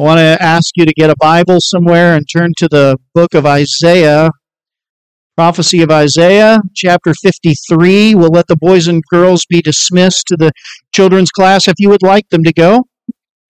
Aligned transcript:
I 0.00 0.02
want 0.02 0.18
to 0.18 0.42
ask 0.42 0.70
you 0.76 0.86
to 0.86 0.94
get 0.94 1.10
a 1.10 1.14
Bible 1.20 1.58
somewhere 1.60 2.16
and 2.16 2.26
turn 2.26 2.52
to 2.56 2.68
the 2.68 2.96
book 3.12 3.34
of 3.34 3.44
Isaiah, 3.44 4.30
prophecy 5.36 5.82
of 5.82 5.90
Isaiah, 5.90 6.60
chapter 6.74 7.12
53. 7.12 8.14
We'll 8.14 8.30
let 8.30 8.46
the 8.46 8.56
boys 8.56 8.88
and 8.88 9.02
girls 9.10 9.44
be 9.44 9.60
dismissed 9.60 10.24
to 10.28 10.38
the 10.38 10.52
children's 10.94 11.30
class 11.30 11.68
if 11.68 11.74
you 11.78 11.90
would 11.90 12.02
like 12.02 12.26
them 12.30 12.42
to 12.44 12.52
go. 12.54 12.84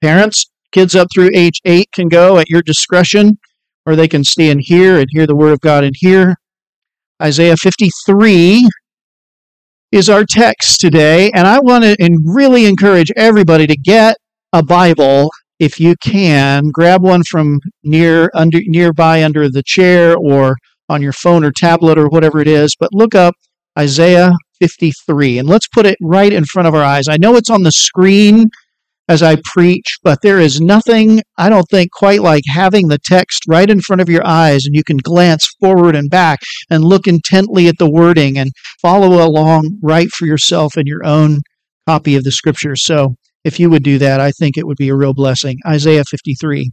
Parents, 0.03 0.51
kids 0.73 0.97
up 0.97 1.07
through 1.15 1.31
age 1.35 1.61
8 1.65 1.87
can 1.93 2.09
go 2.09 2.39
at 2.39 2.51
your 2.51 2.63
discretion, 2.63 3.39
or 3.87 3.95
they 3.95 4.09
can 4.09 4.25
stay 4.25 4.51
in 4.51 4.59
here 4.59 4.99
and 4.99 5.07
hear 5.11 5.29
the 5.29 5.37
Word 5.37 5.53
of 5.53 5.61
God 5.61 5.85
in 5.85 5.93
here. 5.95 6.35
Isaiah 7.23 7.57
53 7.57 8.69
is 9.93 10.11
our 10.11 10.25
text 10.25 10.81
today, 10.81 11.31
and 11.33 11.47
I 11.47 11.61
want 11.61 11.85
to 11.85 12.19
really 12.25 12.67
encourage 12.67 13.13
everybody 13.17 13.69
to 13.69 13.77
get 13.77 14.17
a 14.53 14.65
Bible 14.65 15.31
if 15.61 15.79
you 15.79 15.95
can, 16.03 16.71
grab 16.71 17.03
one 17.03 17.23
from 17.23 17.61
near 17.85 18.31
under 18.35 18.61
nearby 18.65 19.23
under 19.23 19.49
the 19.51 19.63
chair 19.63 20.17
or 20.17 20.57
on 20.89 21.03
your 21.03 21.13
phone 21.13 21.45
or 21.45 21.53
tablet 21.53 21.99
or 21.99 22.09
whatever 22.09 22.41
it 22.41 22.49
is, 22.49 22.75
but 22.81 22.93
look 22.93 23.15
up 23.15 23.35
Isaiah 23.79 24.33
53 24.59 25.39
and 25.39 25.49
let's 25.49 25.69
put 25.69 25.87
it 25.87 25.99
right 26.01 26.33
in 26.33 26.47
front 26.47 26.67
of 26.67 26.75
our 26.75 26.83
eyes. 26.83 27.09
I 27.09 27.19
know 27.19 27.37
it's 27.37 27.51
on 27.51 27.63
the 27.63 27.73
screen 27.73 28.49
as 29.07 29.23
I 29.23 29.37
preach, 29.45 29.99
but 30.03 30.23
there 30.23 30.41
is 30.41 30.61
nothing, 30.61 31.21
I 31.37 31.51
don't 31.51 31.69
think, 31.71 31.91
quite 31.93 32.23
like 32.23 32.45
having 32.49 32.89
the 32.89 32.99
text 32.99 33.43
right 33.47 33.69
in 33.69 33.81
front 33.81 34.01
of 34.01 34.09
your 34.09 34.27
eyes 34.27 34.65
and 34.65 34.75
you 34.75 34.83
can 34.83 34.97
glance 34.97 35.47
forward 35.61 35.95
and 35.95 36.09
back 36.09 36.41
and 36.71 36.85
look 36.85 37.07
intently 37.07 37.69
at 37.69 37.77
the 37.79 37.91
wording 37.91 38.39
and 38.39 38.51
follow 38.81 39.25
along 39.25 39.79
right 39.83 40.09
for 40.09 40.27
yourself 40.27 40.79
in 40.79 40.87
your 40.87 41.05
own 41.05 41.41
copy 41.87 42.17
of 42.17 42.25
the 42.25 42.33
scripture. 42.33 42.77
So 42.77 43.17
if 43.45 43.59
you 43.59 43.71
would 43.71 43.83
do 43.83 43.99
that, 43.99 44.21
I 44.21 44.33
think 44.33 44.57
it 44.57 44.67
would 44.67 44.77
be 44.77 44.89
a 44.89 44.95
real 44.95 45.15
blessing. 45.15 45.59
Isaiah 45.67 46.05
53. 46.05 46.71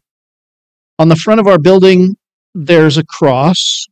On 0.99 1.07
the 1.07 1.15
front 1.15 1.39
of 1.39 1.47
our 1.47 1.59
building, 1.59 2.15
there's 2.53 2.97
a 2.97 3.05
cross. 3.05 3.85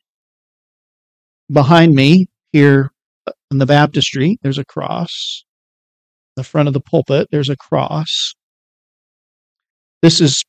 Behind 1.51 1.93
me, 1.93 2.27
here 2.51 2.91
in 3.51 3.59
the 3.59 3.65
baptistry, 3.65 4.37
there's 4.41 4.57
a 4.57 4.65
cross. 4.65 5.43
The 6.35 6.43
front 6.43 6.67
of 6.67 6.73
the 6.73 6.81
pulpit, 6.81 7.27
there's 7.31 7.49
a 7.49 7.55
cross. 7.55 8.33
This 10.01 10.19
is 10.19 10.43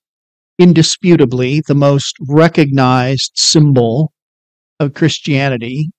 indisputably 0.58 1.62
the 1.66 1.74
most 1.74 2.16
recognized 2.28 3.32
symbol 3.34 4.12
of 4.80 4.94
Christianity 4.94 5.90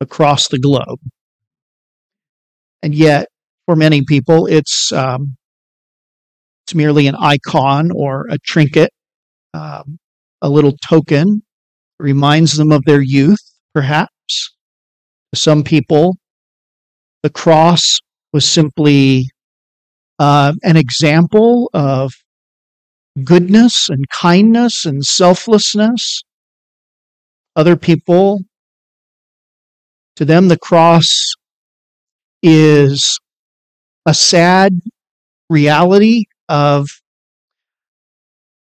across 0.00 0.48
the 0.48 0.58
globe. 0.58 0.98
And 2.82 2.94
yet, 2.94 3.28
for 3.66 3.76
many 3.76 4.02
people, 4.02 4.46
it's 4.46 4.92
um, 4.92 5.36
it's 6.64 6.74
merely 6.74 7.06
an 7.08 7.16
icon 7.16 7.90
or 7.90 8.26
a 8.30 8.38
trinket, 8.38 8.90
um, 9.52 9.98
a 10.40 10.48
little 10.48 10.76
token. 10.88 11.42
Reminds 12.00 12.56
them 12.56 12.72
of 12.72 12.84
their 12.84 13.00
youth, 13.00 13.40
perhaps. 13.72 14.54
For 15.30 15.36
some 15.36 15.62
people, 15.62 16.16
the 17.22 17.30
cross 17.30 18.00
was 18.32 18.44
simply 18.44 19.28
uh, 20.18 20.54
an 20.62 20.76
example 20.76 21.70
of 21.72 22.12
goodness 23.22 23.88
and 23.88 24.04
kindness 24.08 24.86
and 24.86 25.04
selflessness. 25.04 26.22
Other 27.54 27.76
people, 27.76 28.40
to 30.16 30.24
them, 30.24 30.48
the 30.48 30.58
cross 30.58 31.34
is 32.42 33.20
a 34.06 34.14
sad 34.14 34.80
reality 35.48 36.24
of 36.48 36.88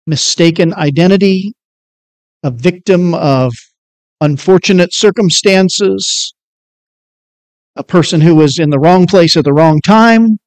mistaken 0.06 0.74
identity, 0.74 1.52
a 2.42 2.50
victim 2.50 3.14
of 3.14 3.52
unfortunate 4.20 4.92
circumstances, 4.92 6.34
a 7.76 7.84
person 7.84 8.20
who 8.20 8.34
was 8.34 8.58
in 8.58 8.70
the 8.70 8.78
wrong 8.78 9.06
place 9.06 9.36
at 9.36 9.44
the 9.44 9.52
wrong 9.52 9.80
time, 9.80 10.38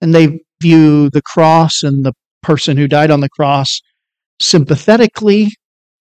and 0.00 0.14
they 0.14 0.40
view 0.60 1.10
the 1.10 1.22
cross 1.22 1.82
and 1.82 2.04
the 2.04 2.12
person 2.42 2.76
who 2.76 2.86
died 2.86 3.10
on 3.10 3.20
the 3.20 3.28
cross 3.28 3.80
sympathetically, 4.40 5.48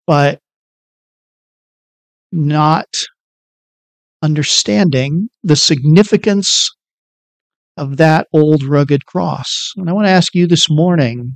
but 0.05 0.39
not 2.31 2.87
understanding 4.21 5.29
the 5.43 5.55
significance 5.55 6.69
of 7.77 7.97
that 7.97 8.27
old 8.33 8.63
rugged 8.63 9.05
cross. 9.05 9.71
And 9.75 9.89
I 9.89 9.93
want 9.93 10.07
to 10.07 10.11
ask 10.11 10.33
you 10.33 10.47
this 10.47 10.69
morning 10.69 11.35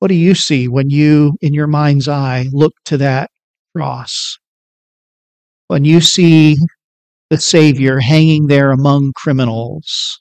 what 0.00 0.08
do 0.08 0.14
you 0.14 0.34
see 0.34 0.66
when 0.66 0.88
you, 0.88 1.36
in 1.42 1.52
your 1.52 1.66
mind's 1.66 2.08
eye, 2.08 2.46
look 2.52 2.72
to 2.86 2.96
that 2.96 3.30
cross? 3.76 4.38
When 5.68 5.84
you 5.84 6.00
see 6.00 6.56
the 7.28 7.36
Savior 7.36 8.00
hanging 8.00 8.46
there 8.46 8.70
among 8.70 9.12
criminals, 9.14 10.20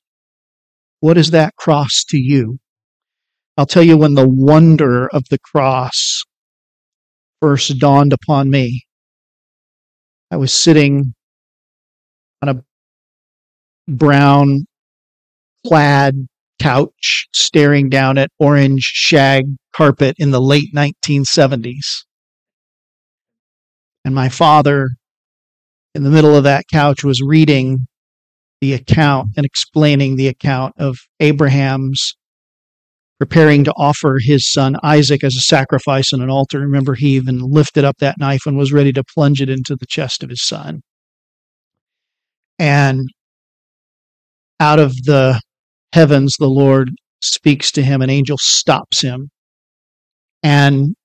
what 1.00 1.18
is 1.18 1.32
that 1.32 1.56
cross 1.56 2.04
to 2.10 2.18
you? 2.18 2.60
I'll 3.58 3.66
tell 3.66 3.84
you 3.84 3.98
when 3.98 4.16
the 4.16 4.28
wonder 4.28 5.08
of 5.08 5.24
the 5.30 5.40
cross 5.40 6.24
first 7.42 7.80
dawned 7.80 8.12
upon 8.12 8.50
me. 8.50 8.84
I 10.30 10.36
was 10.36 10.52
sitting 10.52 11.14
on 12.42 12.50
a 12.50 12.64
brown 13.88 14.66
plaid 15.66 16.28
couch 16.60 17.28
staring 17.34 17.90
down 17.90 18.18
at 18.18 18.30
orange 18.40 18.84
shag 18.84 19.46
carpet 19.74 20.16
in 20.20 20.32
the 20.32 20.42
late 20.42 20.74
1970s. 20.76 22.04
And 24.06 24.14
my 24.16 24.30
father, 24.30 24.90
in 25.96 26.04
the 26.04 26.10
middle 26.10 26.36
of 26.36 26.44
that 26.44 26.66
couch, 26.72 27.04
was 27.04 27.22
reading 27.22 27.88
the 28.62 28.74
account 28.74 29.30
and 29.38 29.46
explaining 29.46 30.16
the 30.16 30.28
account 30.28 30.74
of 30.78 30.98
Abraham's 31.20 32.16
preparing 33.20 33.66
to 33.66 33.74
offer 33.76 34.18
his 34.22 34.50
son 34.52 34.78
Isaac 34.82 35.24
as 35.24 35.36
a 35.36 35.42
sacrifice 35.42 36.14
on 36.14 36.22
an 36.22 36.30
altar. 36.30 36.60
Remember, 36.60 36.96
he 36.96 37.16
even 37.16 37.40
lifted 37.40 37.84
up 37.84 37.98
that 38.00 38.18
knife 38.18 38.46
and 38.46 38.58
was 38.58 38.72
ready 38.72 38.94
to 38.94 39.04
plunge 39.04 39.42
it 39.42 39.50
into 39.50 39.76
the 39.76 39.86
chest 39.86 40.24
of 40.24 40.30
his 40.30 40.44
son. 40.44 40.82
And 42.58 43.08
out 44.60 44.80
of 44.80 44.94
the 45.04 45.40
heavens, 45.94 46.36
the 46.40 46.48
Lord 46.48 46.92
speaks 47.22 47.72
to 47.74 47.84
him, 47.84 48.02
an 48.02 48.10
angel 48.10 48.38
stops 48.40 49.02
him. 49.02 49.30
And 50.44 50.96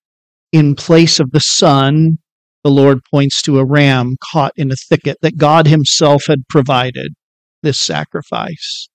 in 0.52 0.74
place 0.74 1.18
of 1.18 1.32
the 1.32 1.40
son, 1.40 2.18
the 2.62 2.70
Lord 2.70 3.00
points 3.10 3.42
to 3.42 3.58
a 3.58 3.64
ram 3.64 4.16
caught 4.32 4.52
in 4.56 4.70
a 4.70 4.76
thicket 4.76 5.18
that 5.20 5.36
God 5.36 5.66
Himself 5.66 6.26
had 6.26 6.48
provided 6.48 7.12
this 7.62 7.78
sacrifice. 7.78 8.88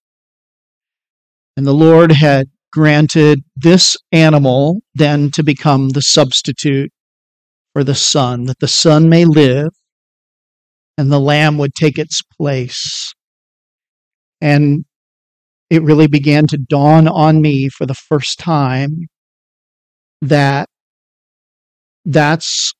And 1.56 1.68
the 1.68 1.74
Lord 1.74 2.12
had 2.12 2.48
granted 2.72 3.42
this 3.56 3.98
animal 4.12 4.82
then 4.96 5.32
to 5.32 5.44
become 5.44 5.90
the 5.90 6.02
substitute 6.02 6.92
for 7.74 7.84
the 7.84 7.96
son, 7.96 8.46
that 8.46 8.60
the 8.60 8.68
son 8.68 9.10
may 9.10 9.26
live 9.26 9.70
and 10.98 11.12
the 11.12 11.20
lamb 11.20 11.58
would 11.58 11.76
take 11.76 11.98
its 11.98 12.22
place. 12.38 13.14
And 14.42 14.86
it 15.70 15.84
really 15.84 16.08
began 16.08 16.48
to 16.48 16.58
dawn 16.58 17.08
on 17.08 17.42
me 17.42 17.70
for 17.70 17.86
the 17.86 17.94
first 17.94 18.40
time 18.40 19.08
that 20.22 20.68
that's 22.06 22.74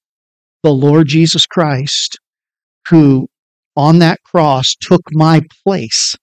the 0.64 0.72
Lord 0.72 1.08
Jesus 1.08 1.46
Christ 1.46 2.18
who 2.90 3.28
on 3.76 4.00
that 4.00 4.22
cross 4.24 4.76
took 4.80 5.02
my 5.12 5.42
place. 5.64 6.16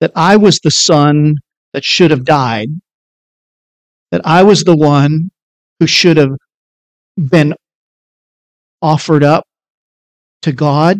That 0.00 0.12
I 0.16 0.36
was 0.36 0.58
the 0.58 0.70
son 0.70 1.36
that 1.72 1.84
should 1.84 2.10
have 2.10 2.24
died. 2.24 2.68
That 4.10 4.22
I 4.24 4.42
was 4.42 4.64
the 4.64 4.76
one 4.76 5.30
who 5.78 5.86
should 5.86 6.16
have 6.16 6.36
been 7.16 7.54
offered 8.82 9.22
up 9.22 9.44
to 10.42 10.52
God. 10.52 10.98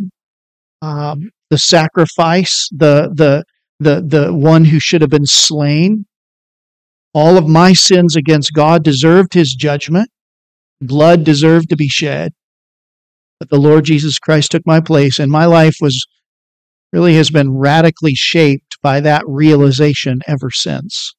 Um, 0.82 1.30
the 1.50 1.58
sacrifice, 1.58 2.68
the, 2.70 3.10
the, 3.12 3.44
the, 3.80 4.04
the 4.06 4.32
one 4.32 4.66
who 4.66 4.78
should 4.78 5.00
have 5.00 5.10
been 5.10 5.26
slain. 5.26 6.04
All 7.12 7.36
of 7.36 7.48
my 7.48 7.72
sins 7.72 8.14
against 8.14 8.52
God 8.52 8.84
deserved 8.84 9.34
his 9.34 9.54
judgment. 9.54 10.10
Blood 10.80 11.24
deserved 11.24 11.70
to 11.70 11.76
be 11.76 11.88
shed. 11.88 12.32
But 13.40 13.48
the 13.48 13.58
Lord 13.58 13.86
Jesus 13.86 14.18
Christ 14.18 14.52
took 14.52 14.62
my 14.66 14.80
place, 14.80 15.18
and 15.18 15.32
my 15.32 15.46
life 15.46 15.76
was 15.80 16.06
really 16.92 17.14
has 17.14 17.30
been 17.30 17.56
radically 17.56 18.14
shaped 18.14 18.76
by 18.82 19.00
that 19.00 19.22
realization 19.26 20.20
ever 20.26 20.50
since. 20.50 21.14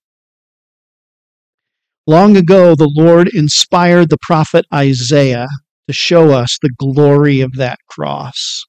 Long 2.05 2.37
ago, 2.37 2.75
the 2.75 2.91
Lord 2.93 3.29
inspired 3.29 4.09
the 4.09 4.17
prophet 4.21 4.65
Isaiah 4.73 5.47
to 5.87 5.93
show 5.93 6.31
us 6.31 6.57
the 6.61 6.71
glory 6.77 7.41
of 7.41 7.53
that 7.55 7.79
cross. 7.89 8.65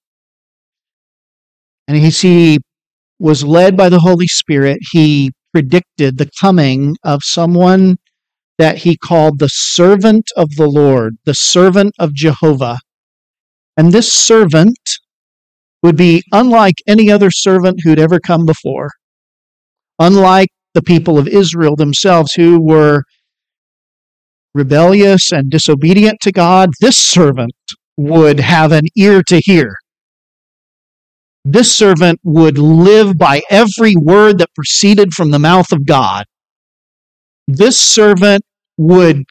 And 1.88 1.96
he, 1.96 2.10
he 2.10 2.58
was 3.22 3.44
led 3.44 3.76
by 3.76 3.88
the 3.88 4.00
Holy 4.00 4.26
Spirit, 4.26 4.78
he 4.90 5.30
predicted 5.52 6.18
the 6.18 6.28
coming 6.40 6.96
of 7.04 7.22
someone 7.22 7.96
that 8.58 8.78
he 8.78 8.96
called 8.96 9.38
the 9.38 9.48
servant 9.48 10.26
of 10.36 10.50
the 10.56 10.66
Lord, 10.66 11.14
the 11.24 11.34
servant 11.34 11.94
of 12.00 12.14
Jehovah. 12.14 12.80
And 13.76 13.92
this 13.92 14.12
servant 14.12 14.76
would 15.84 15.96
be 15.96 16.24
unlike 16.32 16.74
any 16.88 17.12
other 17.12 17.30
servant 17.30 17.80
who'd 17.84 18.00
ever 18.00 18.18
come 18.18 18.44
before, 18.44 18.90
unlike 20.00 20.48
the 20.74 20.82
people 20.82 21.16
of 21.16 21.28
Israel 21.28 21.76
themselves 21.76 22.32
who 22.32 22.60
were 22.60 23.04
rebellious 24.52 25.30
and 25.30 25.48
disobedient 25.48 26.18
to 26.22 26.32
God. 26.32 26.70
This 26.80 26.96
servant 26.96 27.54
would 27.96 28.40
have 28.40 28.72
an 28.72 28.86
ear 28.96 29.22
to 29.28 29.40
hear. 29.44 29.76
This 31.44 31.74
servant 31.74 32.20
would 32.22 32.56
live 32.56 33.18
by 33.18 33.42
every 33.50 33.96
word 33.96 34.38
that 34.38 34.54
proceeded 34.54 35.12
from 35.12 35.30
the 35.30 35.40
mouth 35.40 35.72
of 35.72 35.84
God. 35.84 36.24
This 37.48 37.76
servant 37.78 38.44
would 38.76 39.24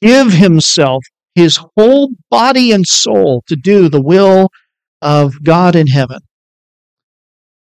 give 0.00 0.32
himself, 0.32 1.04
his 1.34 1.58
whole 1.76 2.10
body 2.30 2.70
and 2.70 2.86
soul, 2.86 3.42
to 3.48 3.56
do 3.56 3.88
the 3.88 4.00
will 4.00 4.50
of 5.02 5.42
God 5.42 5.74
in 5.74 5.88
heaven. 5.88 6.20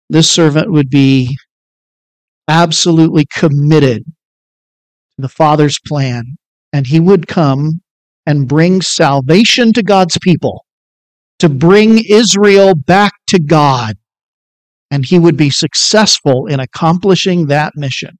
This 0.08 0.30
servant 0.30 0.70
would 0.70 0.88
be 0.88 1.36
absolutely 2.46 3.26
committed 3.34 4.04
to 4.04 5.18
the 5.18 5.28
Father's 5.28 5.78
plan, 5.86 6.36
and 6.72 6.86
he 6.86 7.00
would 7.00 7.26
come 7.26 7.80
and 8.26 8.48
bring 8.48 8.80
salvation 8.80 9.72
to 9.72 9.82
God's 9.82 10.18
people, 10.22 10.64
to 11.38 11.49
bring 11.49 12.02
Israel 12.08 12.75
back 12.75 13.12
to 13.29 13.38
God. 13.38 13.96
And 14.90 15.05
he 15.05 15.19
would 15.19 15.37
be 15.37 15.50
successful 15.50 16.46
in 16.46 16.61
accomplishing 16.61 17.46
that 17.46 17.75
mission. 17.76 18.19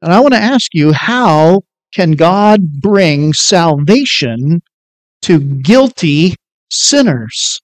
And 0.00 0.12
I 0.12 0.20
want 0.20 0.34
to 0.34 0.40
ask 0.40 0.74
you, 0.74 0.92
how 0.92 1.62
can 1.94 2.12
God 2.12 2.80
bring 2.80 3.32
salvation 3.32 4.60
to 5.22 5.38
guilty 5.38 6.34
sinners? 6.70 7.60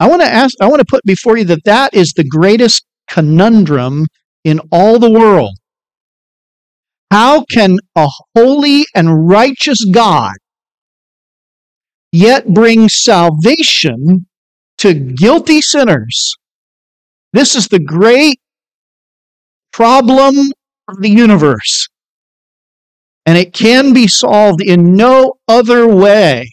I 0.00 0.08
want 0.08 0.22
to 0.22 0.28
ask, 0.28 0.54
I 0.60 0.68
want 0.68 0.80
to 0.80 0.86
put 0.88 1.02
before 1.04 1.38
you 1.38 1.44
that 1.44 1.64
that 1.64 1.94
is 1.94 2.12
the 2.12 2.24
greatest 2.24 2.84
conundrum 3.08 4.06
in 4.44 4.60
all 4.70 4.98
the 4.98 5.10
world. 5.10 5.56
How 7.10 7.44
can 7.50 7.78
a 7.96 8.06
holy 8.36 8.84
and 8.94 9.28
righteous 9.28 9.84
God 9.84 10.34
yet 12.12 12.48
bring 12.48 12.88
salvation 12.88 14.26
to 14.78 14.94
guilty 14.94 15.60
sinners? 15.60 16.34
This 17.32 17.54
is 17.54 17.68
the 17.68 17.78
great 17.78 18.40
problem 19.72 20.36
of 20.88 21.00
the 21.00 21.10
universe. 21.10 21.88
And 23.26 23.36
it 23.36 23.52
can 23.52 23.92
be 23.92 24.08
solved 24.08 24.62
in 24.62 24.94
no 24.94 25.34
other 25.46 25.86
way 25.86 26.48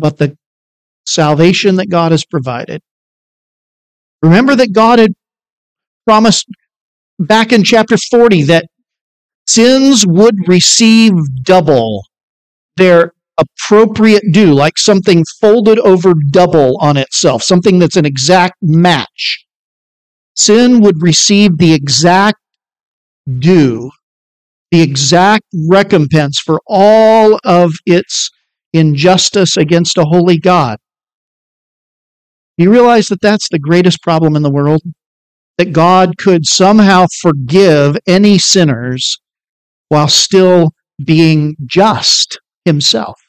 but 0.00 0.16
the 0.18 0.36
salvation 1.06 1.76
that 1.76 1.90
God 1.90 2.12
has 2.12 2.24
provided. 2.24 2.80
Remember 4.22 4.56
that 4.56 4.72
God 4.72 4.98
had 4.98 5.12
promised 6.06 6.46
back 7.18 7.52
in 7.52 7.62
chapter 7.62 7.96
40 7.96 8.44
that 8.44 8.66
sins 9.46 10.06
would 10.06 10.48
receive 10.48 11.12
double 11.42 12.04
their 12.76 13.12
appropriate 13.40 14.22
due, 14.32 14.52
like 14.52 14.78
something 14.78 15.24
folded 15.40 15.78
over 15.80 16.14
double 16.30 16.76
on 16.80 16.96
itself, 16.96 17.42
something 17.42 17.78
that's 17.78 17.96
an 17.96 18.06
exact 18.06 18.54
match. 18.62 19.44
Sin 20.34 20.80
would 20.80 21.02
receive 21.02 21.58
the 21.58 21.72
exact 21.72 22.38
due, 23.38 23.90
the 24.70 24.80
exact 24.80 25.44
recompense 25.68 26.38
for 26.38 26.60
all 26.66 27.38
of 27.44 27.72
its 27.86 28.30
injustice 28.72 29.56
against 29.56 29.98
a 29.98 30.04
holy 30.04 30.38
God. 30.38 30.78
You 32.56 32.70
realize 32.70 33.08
that 33.08 33.22
that's 33.22 33.48
the 33.48 33.58
greatest 33.58 34.02
problem 34.02 34.36
in 34.36 34.42
the 34.42 34.50
world? 34.50 34.82
That 35.58 35.72
God 35.72 36.16
could 36.18 36.46
somehow 36.46 37.06
forgive 37.20 37.96
any 38.06 38.38
sinners 38.38 39.18
while 39.88 40.08
still 40.08 40.72
being 41.04 41.56
just 41.66 42.38
himself. 42.64 43.20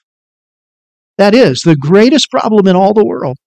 That 1.18 1.36
is 1.36 1.62
the 1.62 1.75
greatest 1.75 2.30
problem 2.31 2.68
in 2.68 2.75
all 2.75 2.94
the 2.94 3.06
world. 3.06 3.38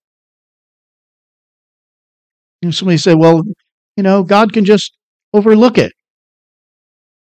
And 2.61 2.73
somebody 2.73 2.97
say, 2.97 3.13
well, 3.13 3.43
you 3.97 4.03
know, 4.03 4.23
God 4.23 4.53
can 4.53 4.65
just 4.65 4.95
overlook 5.33 5.77
it. 5.77 5.93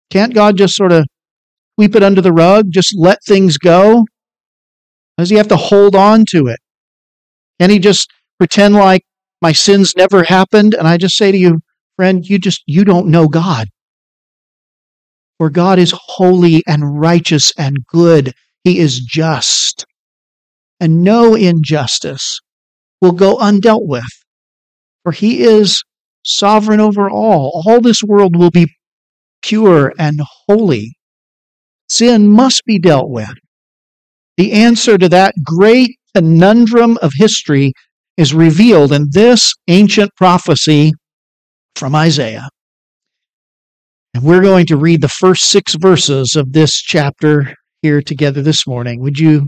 Can't 0.09 0.33
God 0.33 0.57
just 0.57 0.75
sort 0.75 0.91
of 0.91 1.05
sweep 1.75 1.95
it 1.95 2.03
under 2.03 2.21
the 2.21 2.33
rug, 2.33 2.71
just 2.71 2.95
let 2.97 3.23
things 3.23 3.57
go? 3.57 4.05
Does 5.17 5.29
he 5.29 5.37
have 5.37 5.47
to 5.49 5.57
hold 5.57 5.95
on 5.95 6.25
to 6.31 6.47
it? 6.47 6.59
Can 7.59 7.69
he 7.69 7.79
just 7.79 8.09
pretend 8.37 8.75
like 8.75 9.03
my 9.41 9.51
sins 9.51 9.93
never 9.95 10.23
happened? 10.23 10.73
And 10.73 10.87
I 10.87 10.97
just 10.97 11.17
say 11.17 11.31
to 11.31 11.37
you, 11.37 11.59
friend, 11.95 12.25
you 12.25 12.39
just, 12.39 12.63
you 12.65 12.85
don't 12.85 13.07
know 13.07 13.27
God. 13.27 13.67
For 15.37 15.49
God 15.49 15.79
is 15.79 15.93
holy 15.95 16.63
and 16.67 16.99
righteous 16.99 17.53
and 17.57 17.85
good. 17.87 18.33
He 18.63 18.79
is 18.79 18.99
just. 18.99 19.85
And 20.79 21.03
no 21.03 21.35
injustice 21.35 22.39
will 23.01 23.11
go 23.11 23.37
undealt 23.37 23.85
with. 23.87 24.03
For 25.03 25.11
he 25.11 25.41
is 25.41 25.83
sovereign 26.23 26.79
over 26.79 27.09
all. 27.09 27.63
All 27.65 27.81
this 27.81 28.03
world 28.03 28.35
will 28.35 28.51
be 28.51 28.67
pure 29.41 29.93
and 29.97 30.19
holy. 30.47 30.93
Sin 31.89 32.27
must 32.27 32.63
be 32.65 32.79
dealt 32.79 33.09
with. 33.09 33.33
The 34.37 34.53
answer 34.53 34.97
to 34.97 35.09
that 35.09 35.33
great 35.43 35.97
conundrum 36.15 36.97
of 37.01 37.11
history 37.15 37.73
is 38.17 38.33
revealed 38.33 38.93
in 38.93 39.09
this 39.11 39.53
ancient 39.67 40.11
prophecy 40.15 40.93
from 41.75 41.95
Isaiah. 41.95 42.47
And 44.13 44.23
we're 44.23 44.41
going 44.41 44.65
to 44.67 44.77
read 44.77 45.01
the 45.01 45.07
first 45.07 45.43
six 45.49 45.75
verses 45.75 46.35
of 46.35 46.51
this 46.51 46.73
chapter 46.73 47.53
here 47.81 48.01
together 48.01 48.41
this 48.41 48.67
morning. 48.67 49.01
Would 49.01 49.19
you 49.19 49.47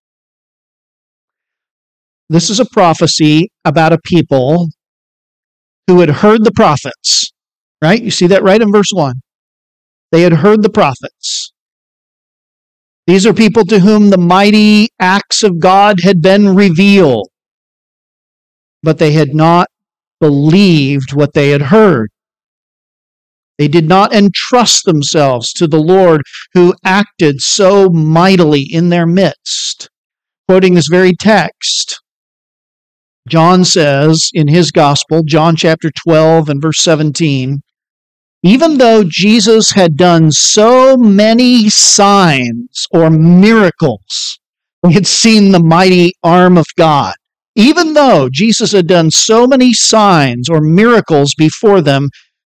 This 2.31 2.49
is 2.49 2.61
a 2.61 2.65
prophecy 2.65 3.51
about 3.65 3.91
a 3.91 3.99
people 4.05 4.69
who 5.87 5.99
had 5.99 6.09
heard 6.09 6.45
the 6.45 6.53
prophets, 6.53 7.29
right? 7.81 8.01
You 8.01 8.09
see 8.09 8.27
that 8.27 8.41
right 8.41 8.61
in 8.61 8.71
verse 8.71 8.91
1. 8.93 9.15
They 10.13 10.21
had 10.21 10.31
heard 10.31 10.63
the 10.63 10.69
prophets. 10.69 11.51
These 13.05 13.25
are 13.25 13.33
people 13.33 13.65
to 13.65 13.79
whom 13.79 14.09
the 14.09 14.17
mighty 14.17 14.87
acts 14.97 15.43
of 15.43 15.59
God 15.59 15.99
had 16.03 16.21
been 16.21 16.55
revealed, 16.55 17.27
but 18.81 18.97
they 18.97 19.11
had 19.11 19.35
not 19.35 19.67
believed 20.21 21.11
what 21.11 21.33
they 21.33 21.49
had 21.49 21.63
heard. 21.63 22.11
They 23.57 23.67
did 23.67 23.89
not 23.89 24.13
entrust 24.13 24.85
themselves 24.85 25.51
to 25.55 25.67
the 25.67 25.81
Lord 25.81 26.21
who 26.53 26.75
acted 26.85 27.41
so 27.41 27.89
mightily 27.89 28.61
in 28.61 28.87
their 28.87 29.05
midst. 29.05 29.89
Quoting 30.47 30.75
this 30.75 30.87
very 30.87 31.13
text, 31.13 32.00
John 33.31 33.63
says 33.63 34.29
in 34.33 34.49
his 34.49 34.71
gospel, 34.71 35.23
John 35.23 35.55
chapter 35.55 35.89
12 35.89 36.49
and 36.49 36.61
verse 36.61 36.81
17, 36.81 37.61
even 38.43 38.77
though 38.77 39.05
Jesus 39.07 39.71
had 39.71 39.95
done 39.95 40.31
so 40.33 40.97
many 40.97 41.69
signs 41.69 42.87
or 42.91 43.09
miracles, 43.09 44.37
we 44.83 44.93
had 44.93 45.07
seen 45.07 45.51
the 45.53 45.63
mighty 45.63 46.11
arm 46.21 46.57
of 46.57 46.65
God. 46.75 47.13
Even 47.55 47.93
though 47.93 48.27
Jesus 48.29 48.73
had 48.73 48.87
done 48.87 49.11
so 49.11 49.47
many 49.47 49.73
signs 49.73 50.49
or 50.49 50.59
miracles 50.59 51.33
before 51.33 51.79
them, 51.79 52.09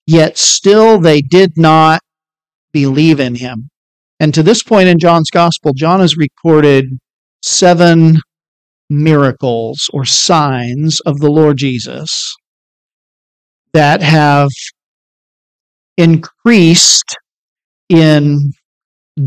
yet 0.07 0.37
still 0.37 0.99
they 1.01 1.21
did 1.21 1.57
not 1.57 1.99
believe 2.71 3.19
in 3.19 3.35
him. 3.35 3.69
And 4.21 4.33
to 4.33 4.43
this 4.43 4.63
point 4.63 4.87
in 4.87 4.99
John's 4.99 5.31
gospel, 5.31 5.73
John 5.73 5.99
has 5.99 6.15
recorded 6.15 6.85
seven 7.41 8.21
miracles 8.91 9.89
or 9.93 10.03
signs 10.03 10.99
of 11.05 11.19
the 11.19 11.31
Lord 11.31 11.57
Jesus 11.57 12.35
that 13.73 14.01
have 14.01 14.49
increased 15.97 17.15
in 17.87 18.51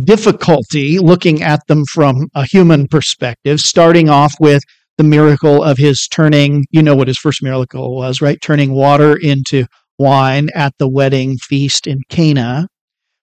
difficulty 0.05 0.99
looking 0.99 1.43
at 1.43 1.61
them 1.67 1.85
from 1.93 2.29
a 2.35 2.45
human 2.45 2.87
perspective, 2.89 3.59
starting 3.59 4.09
off 4.09 4.35
with 4.39 4.63
the 4.99 5.05
miracle 5.05 5.63
of 5.63 5.79
his 5.79 6.07
turning, 6.09 6.65
you 6.71 6.83
know 6.83 6.95
what 6.95 7.09
his 7.09 7.19
first 7.19 7.43
miracle 7.43 7.97
was, 7.97 8.21
right? 8.21 8.39
Turning 8.43 8.73
water 8.73 9.17
into 9.17 9.67
wine 9.99 10.49
at 10.55 10.75
the 10.79 10.89
wedding 10.89 11.37
feast 11.39 11.87
in 11.87 12.01
Cana, 12.11 12.69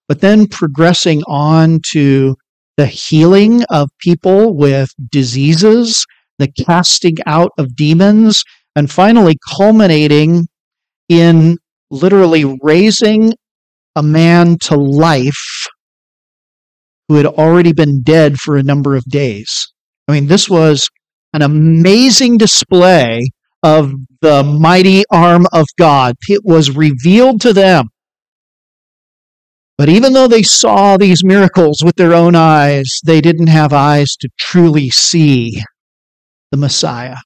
but 0.08 0.20
then 0.20 0.46
progressing 0.46 1.22
on 1.28 1.80
to 1.92 2.34
the 2.76 2.86
healing 2.86 3.62
of 3.70 3.88
people 4.00 4.56
with 4.56 4.90
diseases, 5.10 6.04
the 6.42 6.64
casting 6.64 7.16
out 7.26 7.52
of 7.58 7.76
demons, 7.76 8.42
and 8.76 8.90
finally 8.90 9.36
culminating 9.56 10.46
in 11.08 11.56
literally 11.90 12.58
raising 12.62 13.32
a 13.96 14.02
man 14.02 14.56
to 14.58 14.76
life 14.76 15.66
who 17.08 17.16
had 17.16 17.26
already 17.26 17.72
been 17.72 18.02
dead 18.02 18.38
for 18.38 18.56
a 18.56 18.62
number 18.62 18.96
of 18.96 19.04
days. 19.04 19.72
I 20.08 20.12
mean, 20.12 20.26
this 20.26 20.48
was 20.48 20.88
an 21.34 21.42
amazing 21.42 22.38
display 22.38 23.30
of 23.62 23.92
the 24.20 24.42
mighty 24.42 25.04
arm 25.10 25.46
of 25.52 25.66
God. 25.78 26.14
It 26.28 26.42
was 26.44 26.74
revealed 26.74 27.40
to 27.42 27.52
them. 27.52 27.88
But 29.78 29.88
even 29.88 30.12
though 30.12 30.28
they 30.28 30.42
saw 30.42 30.96
these 30.96 31.24
miracles 31.24 31.82
with 31.84 31.96
their 31.96 32.14
own 32.14 32.34
eyes, 32.34 33.00
they 33.04 33.20
didn't 33.20 33.48
have 33.48 33.72
eyes 33.72 34.16
to 34.20 34.28
truly 34.38 34.90
see 34.90 35.62
the 36.52 36.56
Messiah. 36.58 37.16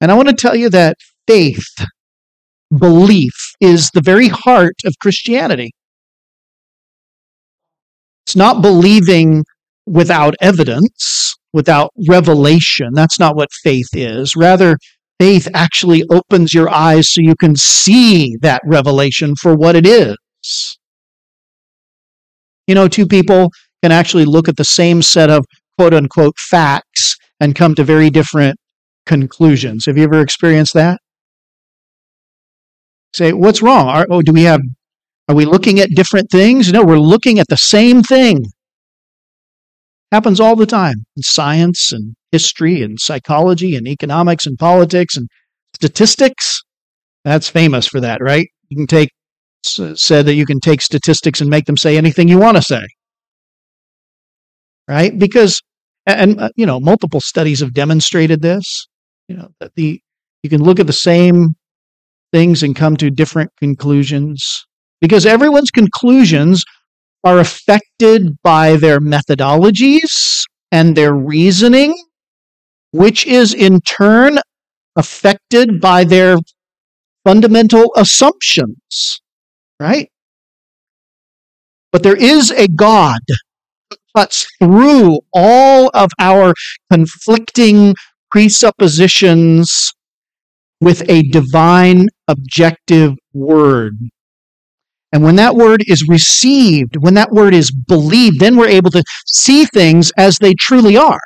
And 0.00 0.12
I 0.12 0.14
want 0.14 0.28
to 0.28 0.34
tell 0.34 0.54
you 0.54 0.70
that 0.70 0.96
faith 1.26 1.66
belief 2.78 3.32
is 3.60 3.90
the 3.90 4.02
very 4.02 4.28
heart 4.28 4.74
of 4.84 4.94
Christianity. 5.00 5.72
It's 8.26 8.36
not 8.36 8.62
believing 8.62 9.44
without 9.86 10.34
evidence, 10.40 11.34
without 11.52 11.90
revelation. 12.08 12.90
That's 12.92 13.18
not 13.18 13.36
what 13.36 13.48
faith 13.62 13.88
is. 13.92 14.36
Rather, 14.36 14.76
faith 15.18 15.48
actually 15.54 16.04
opens 16.10 16.52
your 16.52 16.68
eyes 16.68 17.08
so 17.08 17.20
you 17.20 17.36
can 17.36 17.56
see 17.56 18.36
that 18.42 18.60
revelation 18.64 19.34
for 19.40 19.54
what 19.54 19.76
it 19.76 19.86
is. 19.86 20.78
You 22.66 22.74
know, 22.74 22.88
two 22.88 23.06
people 23.06 23.50
can 23.82 23.92
actually 23.92 24.24
look 24.24 24.48
at 24.48 24.56
the 24.56 24.64
same 24.64 25.02
set 25.02 25.30
of 25.30 25.44
quote 25.78 25.94
unquote 25.94 26.38
facts 26.38 27.16
and 27.40 27.54
come 27.54 27.74
to 27.74 27.84
very 27.84 28.10
different 28.10 28.58
conclusions. 29.06 29.86
Have 29.86 29.98
you 29.98 30.04
ever 30.04 30.20
experienced 30.20 30.74
that? 30.74 31.00
say, 33.14 33.32
what's 33.32 33.62
wrong? 33.62 33.88
Are, 33.88 34.06
oh, 34.10 34.22
do 34.22 34.32
we 34.32 34.42
have, 34.42 34.60
are 35.28 35.34
we 35.34 35.44
looking 35.44 35.80
at 35.80 35.90
different 35.90 36.30
things? 36.30 36.72
No, 36.72 36.82
we're 36.84 36.98
looking 36.98 37.38
at 37.38 37.48
the 37.48 37.56
same 37.56 38.02
thing. 38.02 38.44
Happens 40.12 40.40
all 40.40 40.56
the 40.56 40.66
time 40.66 41.04
in 41.16 41.22
science 41.22 41.92
and 41.92 42.14
history 42.30 42.82
and 42.82 43.00
psychology 43.00 43.76
and 43.76 43.88
economics 43.88 44.46
and 44.46 44.58
politics 44.58 45.16
and 45.16 45.28
statistics. 45.74 46.62
That's 47.24 47.48
famous 47.48 47.86
for 47.86 48.00
that, 48.00 48.20
right? 48.20 48.48
You 48.68 48.76
can 48.76 48.86
take, 48.86 49.10
said 49.62 50.26
that 50.26 50.34
you 50.34 50.46
can 50.46 50.60
take 50.60 50.82
statistics 50.82 51.40
and 51.40 51.48
make 51.48 51.64
them 51.64 51.76
say 51.76 51.96
anything 51.96 52.28
you 52.28 52.38
want 52.38 52.56
to 52.56 52.62
say. 52.62 52.84
Right? 54.88 55.18
Because, 55.18 55.60
and, 56.06 56.40
uh, 56.40 56.50
you 56.56 56.66
know, 56.66 56.80
multiple 56.80 57.20
studies 57.20 57.60
have 57.60 57.72
demonstrated 57.72 58.42
this. 58.42 58.86
You 59.28 59.36
know, 59.36 59.48
that 59.60 59.74
the, 59.74 60.00
you 60.42 60.50
can 60.50 60.62
look 60.62 60.78
at 60.78 60.86
the 60.86 60.92
same 60.92 61.54
things 62.32 62.62
and 62.62 62.76
come 62.76 62.96
to 62.96 63.10
different 63.10 63.50
conclusions 63.58 64.66
because 65.00 65.24
everyone's 65.24 65.70
conclusions 65.70 66.64
are 67.22 67.38
affected 67.38 68.36
by 68.42 68.76
their 68.76 69.00
methodologies 69.00 70.42
and 70.72 70.96
their 70.96 71.14
reasoning, 71.14 71.94
which 72.92 73.26
is 73.26 73.54
in 73.54 73.80
turn 73.80 74.38
affected 74.96 75.80
by 75.80 76.04
their 76.04 76.36
fundamental 77.24 77.92
assumptions, 77.96 79.20
right? 79.80 80.08
But 81.92 82.02
there 82.02 82.16
is 82.16 82.50
a 82.50 82.68
God 82.68 83.20
cuts 84.16 84.46
through 84.60 85.20
all 85.32 85.90
of 85.94 86.10
our 86.18 86.54
conflicting 86.90 87.94
presuppositions 88.30 89.92
with 90.80 91.08
a 91.08 91.22
divine 91.22 92.08
objective 92.28 93.14
word. 93.32 93.96
And 95.12 95.22
when 95.22 95.36
that 95.36 95.54
word 95.54 95.84
is 95.86 96.08
received, 96.08 96.96
when 96.96 97.14
that 97.14 97.30
word 97.30 97.54
is 97.54 97.70
believed, 97.70 98.40
then 98.40 98.56
we're 98.56 98.68
able 98.68 98.90
to 98.90 99.04
see 99.26 99.64
things 99.64 100.10
as 100.18 100.38
they 100.38 100.54
truly 100.54 100.96
are. 100.96 101.20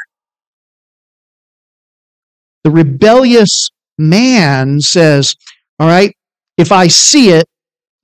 The 2.64 2.70
rebellious 2.70 3.70
man 3.96 4.80
says, 4.80 5.34
All 5.78 5.88
right, 5.88 6.14
if 6.58 6.70
I 6.70 6.88
see 6.88 7.30
it, 7.30 7.46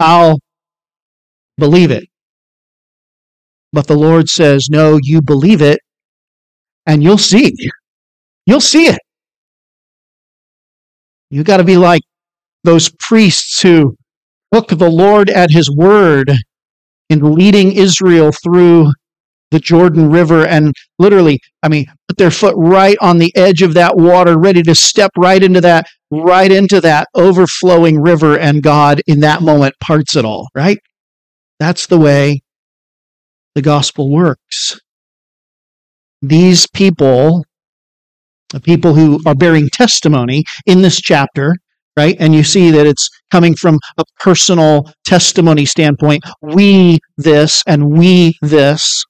I'll 0.00 0.38
believe 1.58 1.90
it. 1.90 2.08
But 3.74 3.88
the 3.88 3.96
Lord 3.96 4.28
says, 4.28 4.68
No, 4.70 5.00
you 5.02 5.20
believe 5.20 5.60
it, 5.60 5.80
and 6.86 7.02
you'll 7.02 7.18
see. 7.18 7.52
You'll 8.46 8.60
see 8.60 8.86
it. 8.86 9.00
You 11.30 11.42
got 11.42 11.56
to 11.56 11.64
be 11.64 11.76
like 11.76 12.02
those 12.62 12.88
priests 13.00 13.60
who 13.60 13.96
took 14.52 14.68
the 14.68 14.88
Lord 14.88 15.28
at 15.28 15.50
his 15.50 15.68
word 15.70 16.30
in 17.10 17.34
leading 17.34 17.72
Israel 17.72 18.30
through 18.32 18.92
the 19.50 19.58
Jordan 19.58 20.08
River 20.10 20.46
and 20.46 20.72
literally, 21.00 21.40
I 21.62 21.68
mean, 21.68 21.86
put 22.08 22.16
their 22.16 22.30
foot 22.30 22.54
right 22.56 22.96
on 23.00 23.18
the 23.18 23.34
edge 23.36 23.62
of 23.62 23.74
that 23.74 23.96
water, 23.96 24.38
ready 24.38 24.62
to 24.62 24.74
step 24.74 25.10
right 25.16 25.42
into 25.42 25.60
that, 25.62 25.86
right 26.12 26.50
into 26.52 26.80
that 26.82 27.08
overflowing 27.14 28.00
river, 28.00 28.38
and 28.38 28.62
God 28.62 29.02
in 29.08 29.20
that 29.20 29.42
moment 29.42 29.74
parts 29.80 30.14
it 30.16 30.24
all, 30.24 30.48
right? 30.54 30.78
That's 31.58 31.88
the 31.88 31.98
way 31.98 32.43
the 33.54 33.62
gospel 33.62 34.10
works. 34.10 34.78
These 36.22 36.66
people 36.66 37.44
the 38.54 38.60
people 38.60 38.94
who 38.94 39.20
are 39.26 39.34
bearing 39.34 39.68
testimony 39.68 40.44
in 40.64 40.80
this 40.80 41.00
chapter, 41.00 41.56
right? 41.96 42.16
And 42.20 42.32
you 42.34 42.44
see 42.44 42.70
that 42.70 42.86
it's 42.86 43.08
coming 43.32 43.56
from 43.56 43.80
a 43.98 44.04
personal 44.20 44.90
testimony 45.04 45.64
standpoint. 45.64 46.22
We 46.40 47.00
this 47.18 47.62
and 47.66 47.90
we 47.90 48.34
this. 48.42 49.04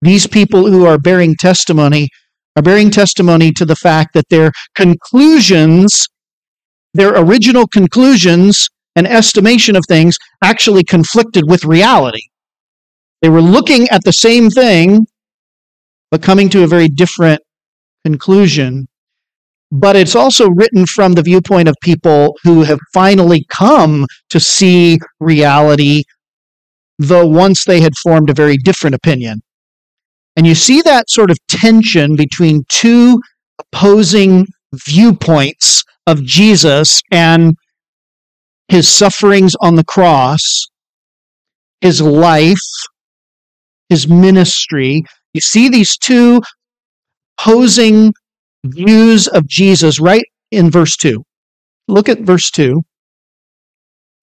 These 0.00 0.28
people 0.28 0.70
who 0.70 0.86
are 0.86 0.98
bearing 0.98 1.34
testimony 1.38 2.08
are 2.56 2.62
bearing 2.62 2.90
testimony 2.90 3.50
to 3.50 3.64
the 3.64 3.74
fact 3.74 4.14
that 4.14 4.28
their 4.28 4.52
conclusions, 4.76 6.06
their 6.92 7.14
original 7.16 7.66
conclusions 7.66 8.68
and 8.94 9.08
estimation 9.08 9.74
of 9.74 9.84
things 9.88 10.16
actually 10.40 10.84
conflicted 10.84 11.50
with 11.50 11.64
reality. 11.64 12.22
They 13.24 13.30
were 13.30 13.40
looking 13.40 13.88
at 13.88 14.04
the 14.04 14.12
same 14.12 14.50
thing, 14.50 15.06
but 16.10 16.22
coming 16.22 16.50
to 16.50 16.64
a 16.64 16.66
very 16.66 16.88
different 16.88 17.40
conclusion. 18.04 18.86
But 19.72 19.96
it's 19.96 20.14
also 20.14 20.50
written 20.50 20.84
from 20.86 21.14
the 21.14 21.22
viewpoint 21.22 21.68
of 21.70 21.74
people 21.82 22.36
who 22.44 22.64
have 22.64 22.80
finally 22.92 23.46
come 23.48 24.04
to 24.28 24.38
see 24.38 24.98
reality, 25.20 26.04
though 26.98 27.26
once 27.26 27.64
they 27.64 27.80
had 27.80 27.94
formed 28.02 28.28
a 28.28 28.34
very 28.34 28.58
different 28.58 28.94
opinion 28.94 29.40
And 30.36 30.46
you 30.46 30.54
see 30.54 30.82
that 30.82 31.10
sort 31.10 31.30
of 31.30 31.38
tension 31.48 32.16
between 32.16 32.64
two 32.68 33.20
opposing 33.58 34.46
viewpoints 34.74 35.84
of 36.06 36.22
Jesus 36.24 37.00
and 37.10 37.54
his 38.68 38.88
sufferings 38.88 39.54
on 39.62 39.76
the 39.76 39.84
cross, 39.84 40.66
his 41.80 42.02
life, 42.02 42.58
his 43.88 44.08
ministry. 44.08 45.04
You 45.32 45.40
see 45.40 45.68
these 45.68 45.96
two 45.96 46.40
opposing 47.38 48.12
views 48.64 49.26
of 49.28 49.46
Jesus 49.46 50.00
right 50.00 50.24
in 50.50 50.70
verse 50.70 50.96
2. 50.96 51.22
Look 51.88 52.08
at 52.08 52.20
verse 52.20 52.50
2. 52.50 52.82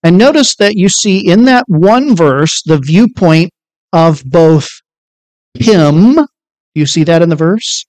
And 0.03 0.17
notice 0.17 0.55
that 0.55 0.75
you 0.75 0.89
see 0.89 1.29
in 1.29 1.45
that 1.45 1.65
one 1.67 2.15
verse 2.15 2.63
the 2.63 2.79
viewpoint 2.79 3.51
of 3.93 4.23
both 4.25 4.67
him. 5.53 6.17
You 6.73 6.85
see 6.85 7.03
that 7.03 7.21
in 7.21 7.29
the 7.29 7.35
verse? 7.35 7.85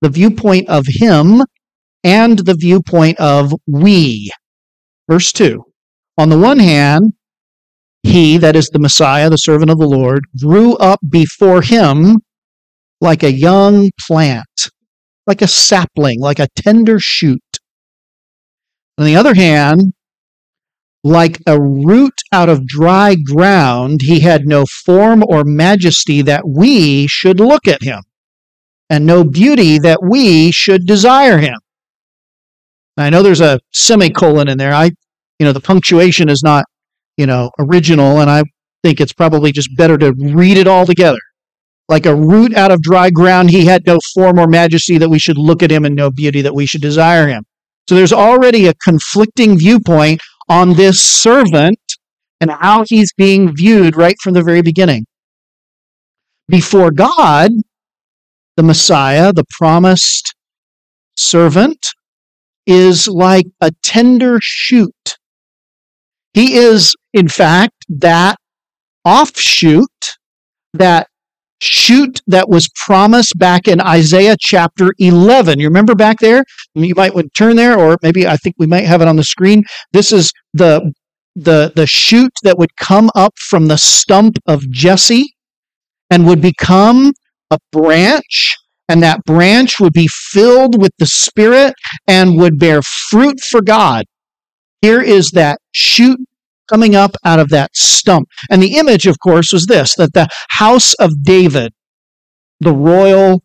The 0.00 0.08
viewpoint 0.08 0.68
of 0.68 0.86
him 0.88 1.42
and 2.04 2.38
the 2.38 2.54
viewpoint 2.54 3.20
of 3.20 3.54
we. 3.66 4.30
Verse 5.10 5.32
2. 5.32 5.62
On 6.16 6.28
the 6.28 6.38
one 6.38 6.58
hand, 6.58 7.12
he, 8.02 8.38
that 8.38 8.56
is 8.56 8.68
the 8.68 8.78
Messiah, 8.78 9.30
the 9.30 9.38
servant 9.38 9.70
of 9.70 9.78
the 9.78 9.88
Lord, 9.88 10.24
grew 10.40 10.76
up 10.76 11.00
before 11.08 11.62
him 11.62 12.18
like 13.00 13.22
a 13.22 13.32
young 13.32 13.90
plant, 14.06 14.70
like 15.26 15.42
a 15.42 15.48
sapling, 15.48 16.20
like 16.20 16.38
a 16.38 16.48
tender 16.56 16.98
shoot. 16.98 17.40
On 18.98 19.04
the 19.04 19.16
other 19.16 19.34
hand, 19.34 19.92
like 21.02 21.40
a 21.46 21.60
root 21.60 22.12
out 22.32 22.48
of 22.48 22.66
dry 22.66 23.14
ground, 23.14 24.00
he 24.02 24.20
had 24.20 24.46
no 24.46 24.66
form 24.84 25.24
or 25.26 25.44
majesty 25.44 26.20
that 26.22 26.46
we 26.46 27.06
should 27.06 27.40
look 27.40 27.66
at 27.66 27.82
him, 27.82 28.02
and 28.90 29.06
no 29.06 29.24
beauty 29.24 29.78
that 29.78 30.02
we 30.02 30.50
should 30.50 30.86
desire 30.86 31.38
him. 31.38 31.58
I 32.96 33.08
know 33.08 33.22
there's 33.22 33.40
a 33.40 33.60
semicolon 33.72 34.48
in 34.48 34.58
there. 34.58 34.74
I, 34.74 34.90
you 35.38 35.46
know, 35.46 35.52
the 35.52 35.60
punctuation 35.60 36.28
is 36.28 36.42
not, 36.42 36.66
you 37.20 37.26
know, 37.26 37.50
original, 37.58 38.20
and 38.20 38.30
I 38.30 38.42
think 38.82 38.98
it's 38.98 39.12
probably 39.12 39.52
just 39.52 39.76
better 39.76 39.98
to 39.98 40.14
read 40.14 40.56
it 40.56 40.66
all 40.66 40.86
together. 40.86 41.18
Like 41.86 42.06
a 42.06 42.14
root 42.14 42.54
out 42.56 42.72
of 42.72 42.80
dry 42.80 43.10
ground, 43.10 43.50
he 43.50 43.66
had 43.66 43.84
no 43.86 43.98
form 44.14 44.38
or 44.38 44.46
majesty 44.46 44.96
that 44.96 45.10
we 45.10 45.18
should 45.18 45.36
look 45.36 45.62
at 45.62 45.70
him, 45.70 45.84
and 45.84 45.94
no 45.94 46.10
beauty 46.10 46.40
that 46.40 46.54
we 46.54 46.64
should 46.64 46.80
desire 46.80 47.28
him. 47.28 47.44
So 47.88 47.94
there's 47.94 48.12
already 48.12 48.68
a 48.68 48.74
conflicting 48.74 49.58
viewpoint 49.58 50.22
on 50.48 50.74
this 50.74 51.02
servant 51.02 51.78
and 52.40 52.50
how 52.50 52.84
he's 52.88 53.12
being 53.12 53.54
viewed 53.54 53.96
right 53.96 54.16
from 54.22 54.32
the 54.32 54.42
very 54.42 54.62
beginning. 54.62 55.04
Before 56.48 56.90
God, 56.90 57.50
the 58.56 58.62
Messiah, 58.62 59.30
the 59.32 59.44
promised 59.58 60.34
servant, 61.16 61.86
is 62.66 63.06
like 63.06 63.46
a 63.60 63.72
tender 63.82 64.38
shoot. 64.40 65.18
He 66.34 66.56
is, 66.56 66.94
in 67.12 67.28
fact, 67.28 67.74
that 67.88 68.36
offshoot, 69.04 70.16
that 70.74 71.08
shoot 71.60 72.20
that 72.26 72.48
was 72.48 72.68
promised 72.86 73.38
back 73.38 73.68
in 73.68 73.80
Isaiah 73.80 74.36
chapter 74.38 74.94
11. 74.98 75.58
You 75.58 75.66
remember 75.68 75.94
back 75.94 76.18
there? 76.20 76.44
You 76.74 76.94
might 76.94 77.14
want 77.14 77.32
to 77.32 77.38
turn 77.38 77.56
there, 77.56 77.78
or 77.78 77.98
maybe 78.02 78.26
I 78.26 78.36
think 78.36 78.54
we 78.58 78.66
might 78.66 78.84
have 78.84 79.02
it 79.02 79.08
on 79.08 79.16
the 79.16 79.24
screen. 79.24 79.64
This 79.92 80.12
is 80.12 80.32
the 80.54 80.92
the 81.36 81.72
the 81.76 81.86
shoot 81.86 82.32
that 82.42 82.58
would 82.58 82.74
come 82.76 83.10
up 83.14 83.32
from 83.38 83.68
the 83.68 83.78
stump 83.78 84.36
of 84.46 84.68
Jesse 84.70 85.34
and 86.10 86.26
would 86.26 86.40
become 86.40 87.12
a 87.50 87.58
branch 87.70 88.56
and 88.88 89.02
that 89.04 89.24
branch 89.24 89.78
would 89.78 89.92
be 89.92 90.08
filled 90.08 90.80
with 90.80 90.90
the 90.98 91.06
spirit 91.06 91.74
and 92.08 92.36
would 92.38 92.58
bear 92.58 92.82
fruit 92.82 93.38
for 93.38 93.62
God. 93.62 94.04
Here 94.80 95.00
is 95.00 95.30
that 95.32 95.60
shoot 95.72 96.18
coming 96.68 96.94
up 96.94 97.16
out 97.24 97.38
of 97.38 97.48
that 97.50 97.70
stump. 97.74 98.28
And 98.50 98.62
the 98.62 98.76
image, 98.76 99.06
of 99.06 99.18
course, 99.20 99.52
was 99.52 99.66
this 99.66 99.94
that 99.96 100.14
the 100.14 100.28
house 100.50 100.94
of 100.94 101.10
David, 101.22 101.72
the 102.60 102.72
royal 102.72 103.42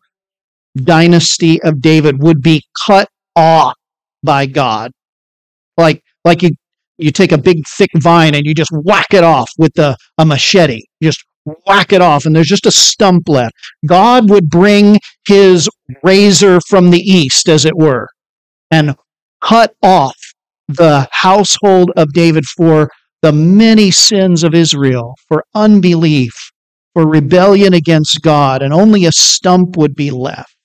dynasty 0.76 1.60
of 1.62 1.80
David, 1.80 2.22
would 2.22 2.40
be 2.40 2.62
cut 2.86 3.08
off 3.34 3.74
by 4.22 4.46
God. 4.46 4.92
Like, 5.76 6.02
like 6.24 6.42
you, 6.42 6.50
you 6.98 7.10
take 7.10 7.32
a 7.32 7.38
big 7.38 7.66
thick 7.66 7.90
vine 7.96 8.34
and 8.34 8.46
you 8.46 8.54
just 8.54 8.70
whack 8.72 9.12
it 9.12 9.24
off 9.24 9.50
with 9.58 9.72
the, 9.74 9.96
a 10.18 10.24
machete. 10.24 10.82
Just 11.02 11.24
whack 11.66 11.92
it 11.92 12.00
off, 12.00 12.26
and 12.26 12.34
there's 12.34 12.48
just 12.48 12.66
a 12.66 12.72
stump 12.72 13.28
left. 13.28 13.54
God 13.86 14.30
would 14.30 14.48
bring 14.50 14.98
his 15.26 15.68
razor 16.02 16.60
from 16.68 16.90
the 16.90 16.98
east, 16.98 17.48
as 17.48 17.64
it 17.64 17.76
were, 17.76 18.08
and 18.70 18.96
cut 19.40 19.74
off 19.82 20.16
the 20.68 21.08
household 21.12 21.92
of 21.96 22.12
David 22.12 22.44
for 22.44 22.90
the 23.22 23.32
many 23.32 23.90
sins 23.90 24.44
of 24.44 24.54
Israel, 24.54 25.14
for 25.28 25.44
unbelief, 25.54 26.34
for 26.94 27.06
rebellion 27.08 27.74
against 27.74 28.22
God, 28.22 28.62
and 28.62 28.72
only 28.72 29.04
a 29.04 29.12
stump 29.12 29.76
would 29.76 29.94
be 29.94 30.10
left. 30.10 30.56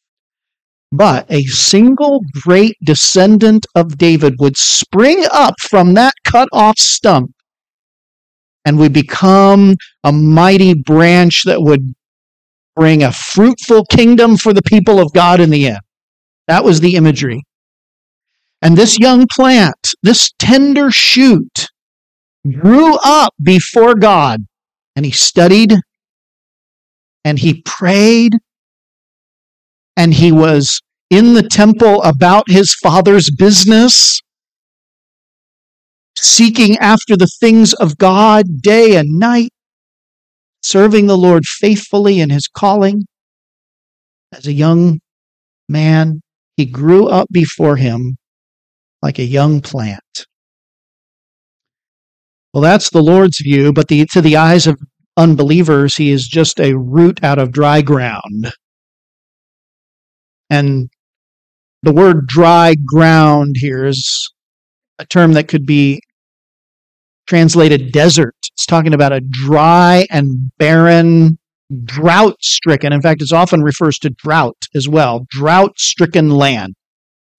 But 0.92 1.26
a 1.32 1.44
single 1.44 2.22
great 2.34 2.76
descendant 2.84 3.66
of 3.76 3.98
David 3.98 4.36
would 4.40 4.58
spring 4.58 5.24
up 5.32 5.56
from 5.62 5.94
that 5.94 6.14
cut 6.26 6.50
off 6.52 6.78
stump 6.78 7.32
and 8.66 8.78
would 8.78 8.94
become 8.94 9.76
a 10.04 10.12
mighty 10.12 10.74
branch 10.74 11.44
that 11.46 11.62
would 11.62 11.94
bring 12.76 13.04
a 13.04 13.12
fruitful 13.12 13.86
kingdom 13.86 14.38
for 14.38 14.54
the 14.54 14.62
people 14.62 15.00
of 15.00 15.14
God 15.14 15.40
in 15.40 15.50
the 15.50 15.68
end. 15.68 15.80
That 16.48 16.64
was 16.64 16.82
the 16.82 16.96
imagery. 16.96 17.44
And 18.62 18.78
this 18.78 19.00
young 19.00 19.26
plant, 19.28 19.94
this 20.04 20.32
tender 20.38 20.92
shoot, 20.92 21.68
grew 22.50 22.96
up 23.04 23.34
before 23.42 23.96
God 23.96 24.42
and 24.96 25.06
he 25.06 25.12
studied 25.12 25.74
and 27.24 27.40
he 27.40 27.62
prayed 27.66 28.34
and 29.98 30.14
he 30.14 30.32
was 30.32 30.82
in 31.10 31.34
the 31.34 31.44
temple 31.44 32.02
about 32.04 32.50
his 32.50 32.74
father's 32.74 33.30
business, 33.32 34.22
seeking 36.18 36.78
after 36.78 37.18
the 37.18 37.30
things 37.40 37.74
of 37.74 37.98
God 37.98 38.62
day 38.62 38.96
and 38.96 39.20
night, 39.20 39.52
serving 40.62 41.08
the 41.08 41.18
Lord 41.18 41.46
faithfully 41.46 42.20
in 42.20 42.30
his 42.30 42.48
calling. 42.48 43.06
As 44.32 44.48
a 44.48 44.54
young 44.54 45.00
man, 45.68 46.22
he 46.58 46.66
grew 46.66 47.08
up 47.08 47.28
before 47.32 47.76
him 47.76 48.18
like 49.02 49.20
a 49.20 49.24
young 49.24 49.62
plant. 49.62 50.26
Well, 52.54 52.62
that's 52.62 52.90
the 52.90 53.02
Lord's 53.02 53.40
view, 53.40 53.72
but 53.72 53.88
the, 53.88 54.06
to 54.08 54.22
the 54.22 54.38
eyes 54.38 54.68
of 54.68 54.80
unbelievers, 55.16 55.96
he 55.96 56.12
is 56.12 56.28
just 56.28 56.60
a 56.60 56.78
root 56.78 57.24
out 57.24 57.40
of 57.40 57.52
dry 57.52 57.82
ground. 57.82 58.52
And 60.50 60.90
the 61.82 61.94
word 61.94 62.28
dry 62.28 62.76
ground 62.76 63.56
here 63.58 63.86
is 63.86 64.32
a 65.00 65.06
term 65.06 65.34
that 65.34 65.48
could 65.48 65.66
be 65.66 66.02
translated 67.26 67.94
desert. 67.94 68.36
It's 68.52 68.66
talking 68.66 68.94
about 68.94 69.14
a 69.14 69.22
dry 69.22 70.06
and 70.12 70.52
barren, 70.58 71.38
drought 71.86 72.36
stricken. 72.42 72.92
In 72.92 73.02
fact, 73.02 73.22
it 73.22 73.32
often 73.32 73.62
refers 73.62 73.98
to 74.00 74.10
drought 74.10 74.68
as 74.76 74.90
well, 74.90 75.26
drought 75.30 75.80
stricken 75.80 76.30
land. 76.30 76.76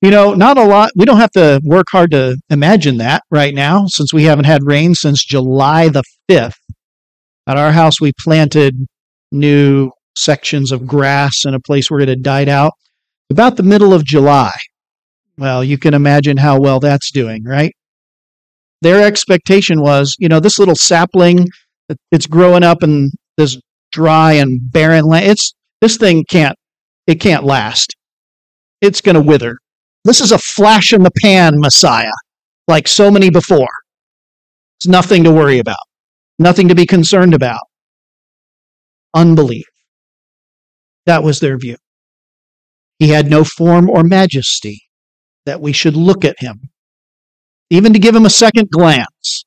You 0.02 0.10
know, 0.10 0.34
not 0.34 0.58
a 0.58 0.64
lot. 0.64 0.90
We 0.96 1.04
don't 1.04 1.20
have 1.20 1.30
to 1.32 1.60
work 1.64 1.86
hard 1.92 2.10
to 2.10 2.36
imagine 2.50 2.96
that 2.96 3.22
right 3.30 3.54
now 3.54 3.86
since 3.86 4.12
we 4.12 4.24
haven't 4.24 4.46
had 4.46 4.64
rain 4.64 4.94
since 4.96 5.24
July 5.24 5.88
the 5.88 6.02
5th. 6.28 6.58
At 7.46 7.56
our 7.56 7.70
house, 7.70 8.00
we 8.00 8.12
planted 8.20 8.74
new 9.30 9.92
sections 10.16 10.72
of 10.72 10.88
grass 10.88 11.44
in 11.44 11.54
a 11.54 11.60
place 11.60 11.88
where 11.88 12.00
it 12.00 12.08
had 12.08 12.22
died 12.22 12.48
out 12.48 12.72
about 13.30 13.56
the 13.56 13.62
middle 13.62 13.94
of 13.94 14.04
July. 14.04 14.52
Well, 15.38 15.62
you 15.62 15.78
can 15.78 15.94
imagine 15.94 16.36
how 16.36 16.60
well 16.60 16.80
that's 16.80 17.12
doing, 17.12 17.44
right? 17.44 17.72
Their 18.82 19.06
expectation 19.06 19.80
was, 19.80 20.16
you 20.18 20.28
know, 20.28 20.40
this 20.40 20.58
little 20.58 20.74
sapling, 20.74 21.46
it's 22.10 22.26
growing 22.26 22.64
up 22.64 22.82
in 22.82 23.12
this 23.36 23.56
dry 23.92 24.32
and 24.32 24.60
barren 24.72 25.04
land. 25.04 25.26
It's 25.26 25.54
this 25.80 25.96
thing 25.96 26.24
can't 26.28 26.56
it 27.06 27.20
can't 27.20 27.44
last. 27.44 27.94
It's 28.80 29.00
going 29.00 29.14
to 29.14 29.22
wither. 29.22 29.58
This 30.04 30.20
is 30.20 30.32
a 30.32 30.38
flash 30.38 30.92
in 30.92 31.02
the 31.02 31.12
pan 31.22 31.60
Messiah, 31.60 32.12
like 32.68 32.88
so 32.88 33.10
many 33.10 33.30
before. 33.30 33.68
It's 34.78 34.88
nothing 34.88 35.24
to 35.24 35.32
worry 35.32 35.58
about, 35.60 35.76
nothing 36.38 36.68
to 36.68 36.74
be 36.74 36.86
concerned 36.86 37.34
about. 37.34 37.62
Unbelief. 39.14 39.66
That 41.06 41.22
was 41.22 41.40
their 41.40 41.58
view. 41.58 41.76
He 42.98 43.08
had 43.10 43.30
no 43.30 43.44
form 43.44 43.90
or 43.90 44.04
majesty 44.04 44.82
that 45.46 45.60
we 45.60 45.72
should 45.72 45.96
look 45.96 46.24
at 46.24 46.36
him, 46.40 46.70
even 47.70 47.92
to 47.92 47.98
give 47.98 48.14
him 48.14 48.26
a 48.26 48.30
second 48.30 48.70
glance. 48.70 49.44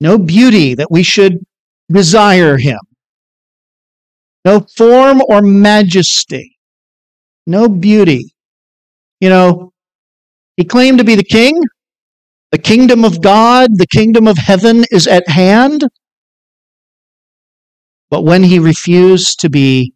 No 0.00 0.18
beauty 0.18 0.74
that 0.74 0.90
we 0.90 1.02
should 1.02 1.38
desire 1.90 2.56
him. 2.58 2.78
no 4.44 4.66
form 4.76 5.22
or 5.28 5.42
majesty, 5.42 6.58
no 7.46 7.68
beauty. 7.68 8.34
You 9.22 9.28
know, 9.28 9.72
he 10.56 10.64
claimed 10.64 10.98
to 10.98 11.04
be 11.04 11.14
the 11.14 11.22
king. 11.22 11.62
The 12.50 12.58
kingdom 12.58 13.04
of 13.04 13.22
God, 13.22 13.70
the 13.76 13.86
kingdom 13.86 14.26
of 14.26 14.36
heaven 14.36 14.84
is 14.90 15.06
at 15.06 15.28
hand. 15.28 15.84
But 18.10 18.24
when 18.24 18.42
he 18.42 18.58
refused 18.58 19.38
to 19.38 19.48
be 19.48 19.94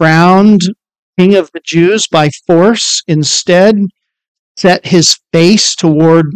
crowned 0.00 0.62
king 1.16 1.36
of 1.36 1.48
the 1.54 1.60
Jews 1.64 2.08
by 2.08 2.30
force, 2.44 3.04
instead 3.06 3.76
set 4.56 4.84
his 4.84 5.16
face 5.32 5.76
toward 5.76 6.26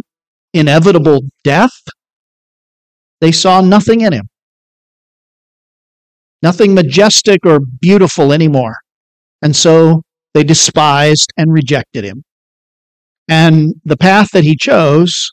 inevitable 0.53 1.19
death, 1.43 1.83
they 3.19 3.33
saw 3.33 3.59
nothing 3.59 3.99
in 3.99 4.13
him. 4.13 4.29
Nothing 6.41 6.73
majestic 6.73 7.45
or 7.45 7.59
beautiful 7.81 8.31
anymore. 8.31 8.77
And 9.41 9.53
so 9.53 10.03
they 10.33 10.43
despised 10.43 11.31
and 11.37 11.51
rejected 11.51 12.03
him. 12.03 12.23
And 13.27 13.75
the 13.85 13.97
path 13.97 14.29
that 14.33 14.43
he 14.43 14.55
chose 14.55 15.31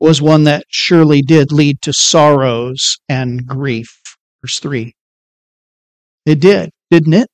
was 0.00 0.22
one 0.22 0.44
that 0.44 0.64
surely 0.68 1.22
did 1.22 1.52
lead 1.52 1.82
to 1.82 1.92
sorrows 1.92 2.96
and 3.08 3.46
grief. 3.46 3.88
Verse 4.42 4.58
3. 4.60 4.94
It 6.26 6.40
did, 6.40 6.70
didn't 6.90 7.14
it? 7.14 7.28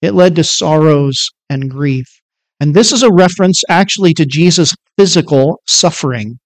It 0.00 0.14
led 0.14 0.36
to 0.36 0.44
sorrows 0.44 1.28
and 1.48 1.70
grief. 1.70 2.06
And 2.60 2.74
this 2.74 2.92
is 2.92 3.02
a 3.02 3.12
reference 3.12 3.62
actually 3.68 4.14
to 4.14 4.26
Jesus' 4.26 4.74
physical 4.98 5.60
suffering. 5.66 6.38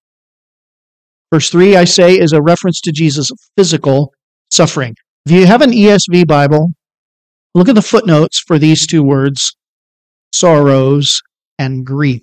Verse 1.33 1.51
3, 1.51 1.77
I 1.77 1.85
say, 1.85 2.19
is 2.19 2.33
a 2.33 2.43
reference 2.43 2.81
to 2.83 2.93
Jesus' 2.93 3.31
physical 3.57 4.13
suffering. 4.51 4.95
If 5.27 5.33
you 5.33 5.47
have 5.47 5.63
an 5.63 5.73
ESV 5.73 6.27
Bible, 6.27 6.71
look 7.57 7.71
at 7.71 7.75
the 7.75 7.83
footnotes 7.83 8.39
for 8.39 8.59
these 8.59 8.87
two 8.87 9.03
words 9.03 9.57
sorrows 10.33 11.23
and 11.59 11.87
grief. 11.87 12.23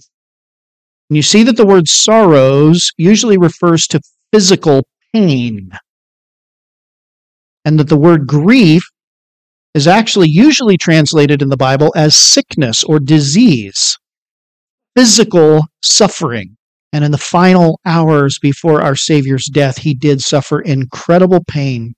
And 1.10 1.18
you 1.18 1.24
see 1.24 1.42
that 1.44 1.58
the 1.58 1.66
word 1.66 1.88
sorrows 1.88 2.92
usually 2.98 3.38
refers 3.38 3.88
to 3.88 4.02
physical 4.32 4.86
pain, 5.14 5.72
and 7.66 7.80
that 7.80 7.90
the 7.90 7.98
word 7.98 8.28
grief 8.28 8.84
is 9.74 9.88
actually 9.88 10.30
usually 10.30 10.78
translated 10.78 11.42
in 11.42 11.50
the 11.50 11.58
Bible 11.58 11.92
as 11.96 12.16
sickness 12.16 12.84
or 12.84 13.00
disease, 13.00 13.98
physical 14.96 15.66
suffering. 15.82 16.58
And 16.92 17.04
in 17.04 17.12
the 17.12 17.18
final 17.18 17.80
hours 17.88 18.38
before 18.40 18.84
our 18.84 18.96
Savior's 18.96 19.48
death, 19.48 19.80
he 19.80 19.96
did 19.96 20.22
suffer 20.22 20.62
incredible 20.62 21.44
pain 21.48 21.96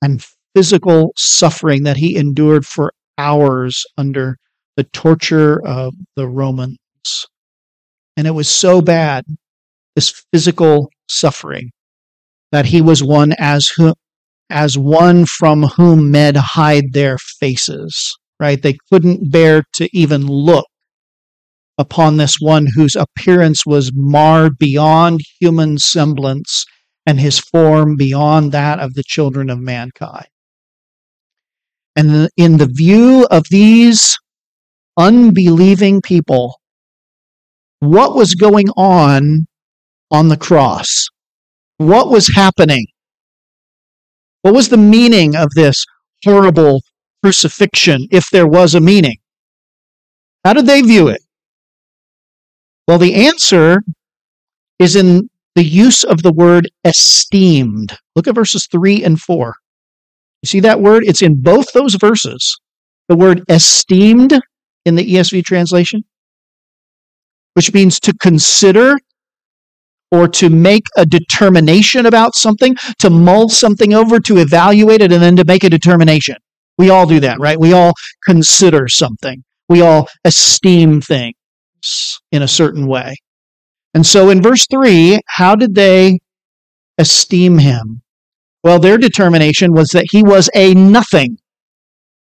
and 0.00 0.24
physical 0.54 1.12
suffering 1.16 1.82
that 1.84 1.96
he 1.96 2.16
endured 2.16 2.66
for 2.66 2.92
hours 3.18 3.84
under 3.96 4.36
the 4.76 4.84
torture 4.84 5.64
of 5.66 5.94
the 6.16 6.26
Romans. 6.26 6.78
And 8.16 8.26
it 8.26 8.32
was 8.32 8.48
so 8.48 8.80
bad, 8.80 9.24
this 9.96 10.24
physical 10.32 10.90
suffering, 11.08 11.70
that 12.52 12.66
he 12.66 12.80
was 12.80 13.02
one 13.02 13.34
as 13.38 13.68
whom, 13.68 13.94
as 14.50 14.78
one 14.78 15.26
from 15.26 15.64
whom 15.64 16.10
men 16.10 16.34
hide 16.36 16.92
their 16.92 17.18
faces, 17.18 18.16
right? 18.38 18.62
They 18.62 18.76
couldn't 18.92 19.30
bear 19.30 19.64
to 19.74 19.88
even 19.92 20.26
look 20.26 20.66
upon 21.78 22.16
this 22.16 22.36
one 22.40 22.66
whose 22.74 22.94
appearance 22.94 23.66
was 23.66 23.90
marred 23.94 24.58
beyond 24.58 25.20
human 25.40 25.78
semblance 25.78 26.64
and 27.06 27.18
his 27.18 27.38
form 27.38 27.96
beyond 27.96 28.52
that 28.52 28.78
of 28.78 28.94
the 28.94 29.02
children 29.04 29.50
of 29.50 29.58
mankind. 29.58 30.26
And 31.96 32.28
in 32.36 32.56
the 32.56 32.66
view 32.66 33.26
of 33.30 33.44
these 33.50 34.18
unbelieving 34.96 36.02
people, 36.02 36.60
what 37.80 38.16
was 38.16 38.34
going 38.34 38.68
on 38.76 39.46
on 40.10 40.28
the 40.28 40.36
cross? 40.36 41.08
What 41.78 42.08
was 42.08 42.34
happening? 42.34 42.86
What 44.42 44.54
was 44.54 44.68
the 44.68 44.76
meaning 44.76 45.36
of 45.36 45.50
this 45.54 45.84
horrible 46.24 46.82
crucifixion, 47.22 48.06
if 48.10 48.28
there 48.30 48.46
was 48.46 48.74
a 48.74 48.80
meaning? 48.80 49.16
How 50.44 50.52
did 50.52 50.66
they 50.66 50.82
view 50.82 51.08
it? 51.08 51.22
Well, 52.86 52.98
the 52.98 53.14
answer 53.14 53.82
is 54.78 54.96
in 54.96 55.30
the 55.54 55.64
use 55.64 56.04
of 56.04 56.22
the 56.22 56.32
word 56.32 56.68
esteemed. 56.84 57.96
Look 58.14 58.28
at 58.28 58.34
verses 58.34 58.66
3 58.70 59.04
and 59.04 59.18
4. 59.18 59.54
You 60.44 60.46
see 60.46 60.60
that 60.60 60.82
word? 60.82 61.04
It's 61.06 61.22
in 61.22 61.40
both 61.40 61.72
those 61.72 61.94
verses. 61.94 62.60
The 63.08 63.16
word 63.16 63.44
esteemed 63.48 64.38
in 64.84 64.94
the 64.94 65.14
ESV 65.14 65.42
translation, 65.42 66.04
which 67.54 67.72
means 67.72 67.98
to 68.00 68.12
consider, 68.20 68.98
or 70.10 70.28
to 70.28 70.50
make 70.50 70.82
a 70.98 71.06
determination 71.06 72.04
about 72.04 72.34
something, 72.34 72.74
to 72.98 73.08
mull 73.08 73.48
something 73.48 73.94
over, 73.94 74.20
to 74.20 74.36
evaluate 74.36 75.00
it, 75.00 75.12
and 75.12 75.22
then 75.22 75.34
to 75.36 75.46
make 75.46 75.64
a 75.64 75.70
determination. 75.70 76.36
We 76.76 76.90
all 76.90 77.06
do 77.06 77.20
that, 77.20 77.40
right? 77.40 77.58
We 77.58 77.72
all 77.72 77.94
consider 78.26 78.86
something. 78.86 79.42
We 79.70 79.80
all 79.80 80.10
esteem 80.26 81.00
things 81.00 82.20
in 82.32 82.42
a 82.42 82.48
certain 82.48 82.86
way. 82.86 83.16
And 83.94 84.04
so 84.04 84.28
in 84.28 84.42
verse 84.42 84.66
3, 84.70 85.20
how 85.26 85.56
did 85.56 85.74
they 85.74 86.18
esteem 86.98 87.56
him? 87.56 88.02
Well, 88.64 88.78
their 88.78 88.96
determination 88.96 89.74
was 89.74 89.88
that 89.90 90.06
he 90.10 90.22
was 90.22 90.48
a 90.54 90.72
nothing. 90.74 91.36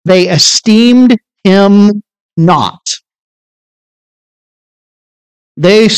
They 0.05 0.29
esteemed 0.29 1.19
him 1.43 2.01
not. 2.37 2.81
They 5.57 5.89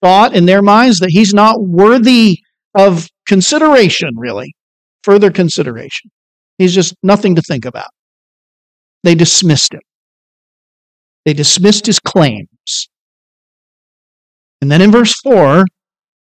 thought 0.00 0.36
in 0.36 0.46
their 0.46 0.62
minds 0.62 1.00
that 1.00 1.10
he's 1.10 1.34
not 1.34 1.60
worthy 1.60 2.38
of 2.76 3.08
consideration, 3.26 4.10
really, 4.16 4.54
further 5.02 5.32
consideration. 5.32 6.12
He's 6.58 6.74
just 6.74 6.94
nothing 7.02 7.34
to 7.34 7.42
think 7.42 7.64
about. 7.64 7.90
They 9.02 9.16
dismissed 9.16 9.74
him. 9.74 9.80
They 11.24 11.32
dismissed 11.32 11.86
his 11.86 11.98
claims. 11.98 12.88
And 14.60 14.70
then 14.70 14.80
in 14.80 14.92
verse 14.92 15.14
4, 15.24 15.64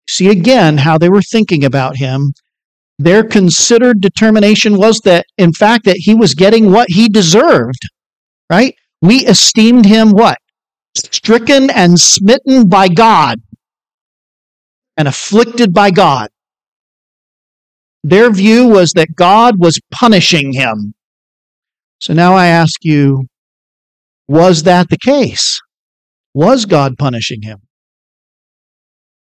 see 0.10 0.28
again 0.30 0.78
how 0.78 0.98
they 0.98 1.08
were 1.08 1.22
thinking 1.22 1.64
about 1.64 1.96
him. 1.96 2.34
Their 2.98 3.24
considered 3.24 4.00
determination 4.00 4.78
was 4.78 5.00
that, 5.02 5.26
in 5.38 5.52
fact, 5.52 5.86
that 5.86 5.98
he 5.98 6.16
was 6.16 6.34
getting 6.34 6.72
what 6.72 6.90
he 6.90 7.10
deserved, 7.10 7.82
right? 8.50 8.74
We 9.02 9.26
esteemed 9.26 9.86
him 9.86 10.12
what? 10.12 10.38
Stricken 10.96 11.70
and 11.70 12.00
smitten 12.00 12.70
by 12.70 12.88
God 12.88 13.40
and 14.98 15.08
afflicted 15.08 15.74
by 15.74 15.92
God. 15.92 16.30
Their 18.04 18.32
view 18.32 18.68
was 18.68 18.94
that 18.94 19.16
God 19.16 19.56
was 19.60 19.80
punishing 19.92 20.54
him. 20.54 20.94
So 22.00 22.14
now 22.14 22.34
I 22.36 22.48
ask 22.48 22.84
you, 22.84 23.26
was 24.28 24.64
that 24.64 24.90
the 24.90 24.98
case? 24.98 25.60
Was 26.34 26.66
God 26.66 26.98
punishing 26.98 27.42
him? 27.42 27.60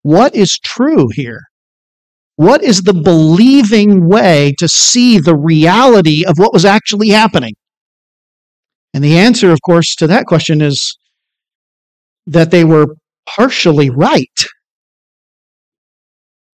What 0.02 0.34
is 0.34 0.58
true 0.58 1.08
here? 1.12 1.42
What 2.36 2.62
is 2.64 2.82
the 2.82 2.94
believing 2.94 4.08
way 4.08 4.54
to 4.58 4.68
see 4.68 5.18
the 5.18 5.36
reality 5.36 6.24
of 6.24 6.38
what 6.38 6.52
was 6.52 6.64
actually 6.64 7.10
happening? 7.10 7.54
And 8.92 9.02
the 9.02 9.18
answer, 9.18 9.52
of 9.52 9.60
course, 9.64 9.94
to 9.96 10.06
that 10.08 10.26
question 10.26 10.60
is 10.60 10.98
that 12.26 12.50
they 12.50 12.64
were 12.64 12.96
partially 13.26 13.90
right 13.90 14.28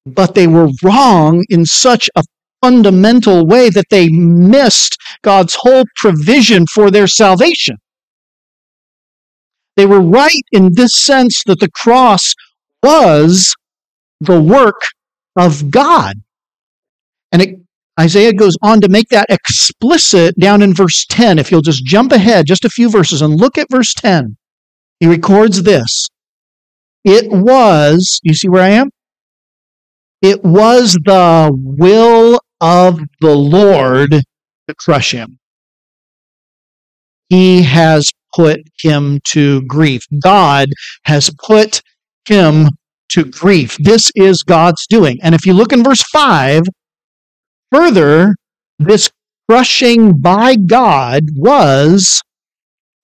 but 0.06 0.34
they 0.34 0.46
were 0.46 0.68
wrong 0.82 1.44
in 1.48 1.64
such 1.64 2.08
a 2.16 2.22
fundamental 2.62 3.46
way 3.46 3.70
that 3.70 3.86
they 3.90 4.08
missed 4.08 4.96
God's 5.22 5.56
whole 5.60 5.84
provision 5.96 6.66
for 6.66 6.90
their 6.90 7.06
salvation. 7.06 7.76
They 9.76 9.86
were 9.86 10.00
right 10.00 10.42
in 10.52 10.74
this 10.74 10.94
sense 10.94 11.42
that 11.44 11.60
the 11.60 11.70
cross 11.70 12.34
was 12.82 13.54
the 14.20 14.40
work 14.40 14.80
of 15.36 15.70
God. 15.70 16.16
And 17.32 17.42
it, 17.42 17.60
Isaiah 17.98 18.32
goes 18.32 18.56
on 18.62 18.80
to 18.80 18.88
make 18.88 19.08
that 19.08 19.30
explicit 19.30 20.38
down 20.38 20.62
in 20.62 20.74
verse 20.74 21.04
10. 21.08 21.38
If 21.38 21.50
you'll 21.50 21.60
just 21.60 21.84
jump 21.84 22.12
ahead 22.12 22.46
just 22.46 22.64
a 22.64 22.70
few 22.70 22.90
verses 22.90 23.22
and 23.22 23.34
look 23.34 23.58
at 23.58 23.68
verse 23.70 23.94
10, 23.94 24.36
he 25.00 25.06
records 25.06 25.62
this. 25.62 26.08
It 27.04 27.30
was, 27.30 28.20
you 28.22 28.34
see 28.34 28.48
where 28.48 28.62
I 28.62 28.70
am? 28.70 28.90
It 30.22 30.44
was 30.44 30.94
the 31.04 31.50
will 31.52 32.40
of 32.60 33.00
the 33.20 33.34
Lord 33.34 34.10
to 34.10 34.74
crush 34.74 35.12
him. 35.12 35.38
He 37.30 37.62
has 37.62 38.10
put 38.34 38.60
him 38.82 39.20
to 39.28 39.62
grief. 39.62 40.02
God 40.22 40.68
has 41.04 41.30
put 41.42 41.80
him 42.28 42.68
to 43.10 43.24
grief. 43.24 43.76
This 43.78 44.10
is 44.16 44.42
God's 44.42 44.86
doing. 44.88 45.18
And 45.22 45.34
if 45.34 45.46
you 45.46 45.52
look 45.52 45.72
in 45.72 45.84
verse 45.84 46.02
5, 46.12 46.62
further, 47.72 48.34
this 48.78 49.10
crushing 49.48 50.20
by 50.20 50.56
God 50.56 51.24
was, 51.34 52.20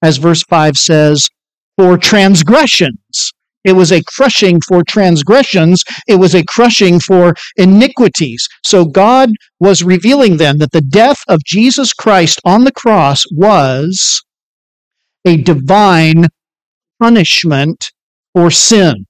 as 0.02 0.16
verse 0.16 0.42
5 0.44 0.76
says, 0.76 1.28
for 1.76 1.98
transgressions. 1.98 3.32
It 3.64 3.72
was 3.72 3.90
a 3.90 4.02
crushing 4.06 4.60
for 4.60 4.84
transgressions. 4.84 5.82
It 6.06 6.14
was 6.14 6.36
a 6.36 6.44
crushing 6.44 7.00
for 7.00 7.34
iniquities. 7.56 8.46
So 8.64 8.84
God 8.84 9.30
was 9.58 9.82
revealing 9.82 10.36
then 10.36 10.58
that 10.58 10.70
the 10.70 10.80
death 10.80 11.18
of 11.26 11.40
Jesus 11.44 11.92
Christ 11.92 12.40
on 12.44 12.62
the 12.62 12.72
cross 12.72 13.24
was 13.32 14.22
a 15.24 15.36
divine 15.36 16.26
punishment 17.02 17.90
for 18.32 18.52
sin. 18.52 19.06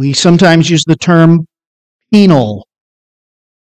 We 0.00 0.14
sometimes 0.14 0.70
use 0.70 0.82
the 0.86 0.96
term 0.96 1.46
penal. 2.10 2.66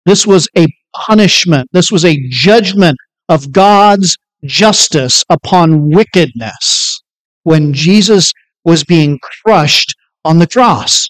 This 0.05 0.25
was 0.25 0.47
a 0.57 0.65
punishment. 0.95 1.67
This 1.73 1.91
was 1.91 2.05
a 2.05 2.17
judgment 2.29 2.97
of 3.27 3.51
God's 3.51 4.17
justice 4.45 5.25
upon 5.29 5.89
wickedness 5.89 7.01
when 7.43 7.73
Jesus 7.73 8.31
was 8.63 8.85
being 8.85 9.19
crushed 9.43 9.93
on 10.23 10.39
the 10.39 10.47
cross. 10.47 11.09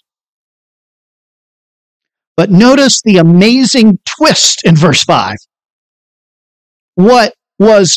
But 2.36 2.50
notice 2.50 3.00
the 3.04 3.18
amazing 3.18 4.00
twist 4.18 4.64
in 4.64 4.74
verse 4.74 5.04
5. 5.04 5.36
What 6.96 7.32
was 7.60 7.96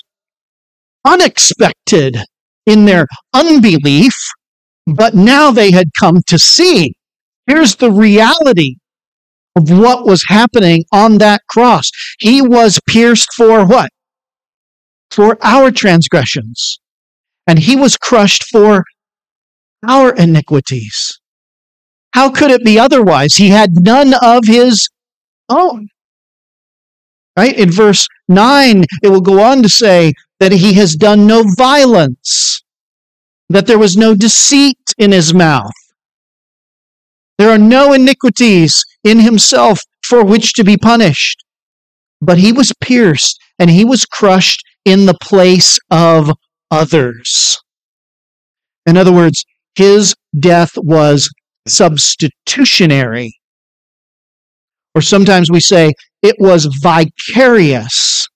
unexpected 1.03 2.17
in 2.67 2.85
their 2.85 3.07
unbelief, 3.33 4.13
but 4.85 5.15
now 5.15 5.49
they 5.49 5.71
had 5.71 5.87
come 5.99 6.21
to 6.27 6.37
see. 6.37 6.93
Here's 7.47 7.75
the 7.75 7.91
reality 7.91 8.77
of 9.55 9.69
what 9.69 10.05
was 10.05 10.25
happening 10.27 10.83
on 10.91 11.17
that 11.19 11.41
cross. 11.49 11.89
He 12.19 12.41
was 12.41 12.79
pierced 12.87 13.33
for 13.33 13.65
what? 13.65 13.89
For 15.11 15.37
our 15.41 15.71
transgressions. 15.71 16.79
And 17.47 17.59
he 17.59 17.75
was 17.75 17.95
crushed 17.97 18.45
for 18.51 18.83
our 19.87 20.13
iniquities. 20.15 21.19
How 22.13 22.31
could 22.31 22.51
it 22.51 22.63
be 22.63 22.79
otherwise? 22.79 23.35
He 23.35 23.49
had 23.49 23.71
none 23.73 24.13
of 24.21 24.45
his 24.45 24.89
own. 25.49 25.89
Right? 27.37 27.57
In 27.57 27.69
verse 27.69 28.07
9, 28.29 28.85
it 29.03 29.09
will 29.09 29.21
go 29.21 29.41
on 29.41 29.61
to 29.61 29.69
say 29.69 30.13
that 30.39 30.51
he 30.51 30.73
has 30.73 30.95
done 30.95 31.27
no 31.27 31.43
violence, 31.57 32.63
that 33.49 33.67
there 33.67 33.77
was 33.77 33.97
no 33.97 34.15
deceit 34.15 34.79
in 34.97 35.11
his 35.11 35.33
mouth. 35.33 35.71
There 37.37 37.49
are 37.49 37.57
no 37.57 37.93
iniquities 37.93 38.83
in 39.03 39.19
himself 39.19 39.81
for 40.03 40.23
which 40.23 40.53
to 40.53 40.63
be 40.63 40.77
punished. 40.77 41.43
But 42.21 42.37
he 42.37 42.51
was 42.51 42.71
pierced 42.79 43.39
and 43.59 43.69
he 43.69 43.83
was 43.85 44.05
crushed 44.05 44.63
in 44.85 45.05
the 45.05 45.17
place 45.21 45.77
of 45.91 46.31
others. 46.71 47.59
In 48.85 48.97
other 48.97 49.11
words, 49.11 49.45
his 49.75 50.15
death 50.39 50.71
was 50.77 51.29
substitutionary. 51.67 53.37
Or 54.93 55.01
sometimes 55.01 55.51
we 55.51 55.59
say 55.59 55.93
it 56.21 56.35
was 56.39 56.65
vicarious. 56.81 58.27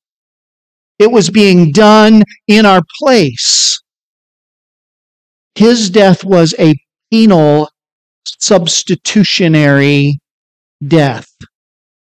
It 0.98 1.12
was 1.12 1.30
being 1.30 1.72
done 1.72 2.24
in 2.48 2.66
our 2.66 2.82
place. 3.00 3.82
His 5.56 5.90
death 5.90 6.26
was 6.26 6.54
a 6.60 6.76
penal, 7.12 7.70
substitutionary 8.26 10.20
death. 10.86 11.30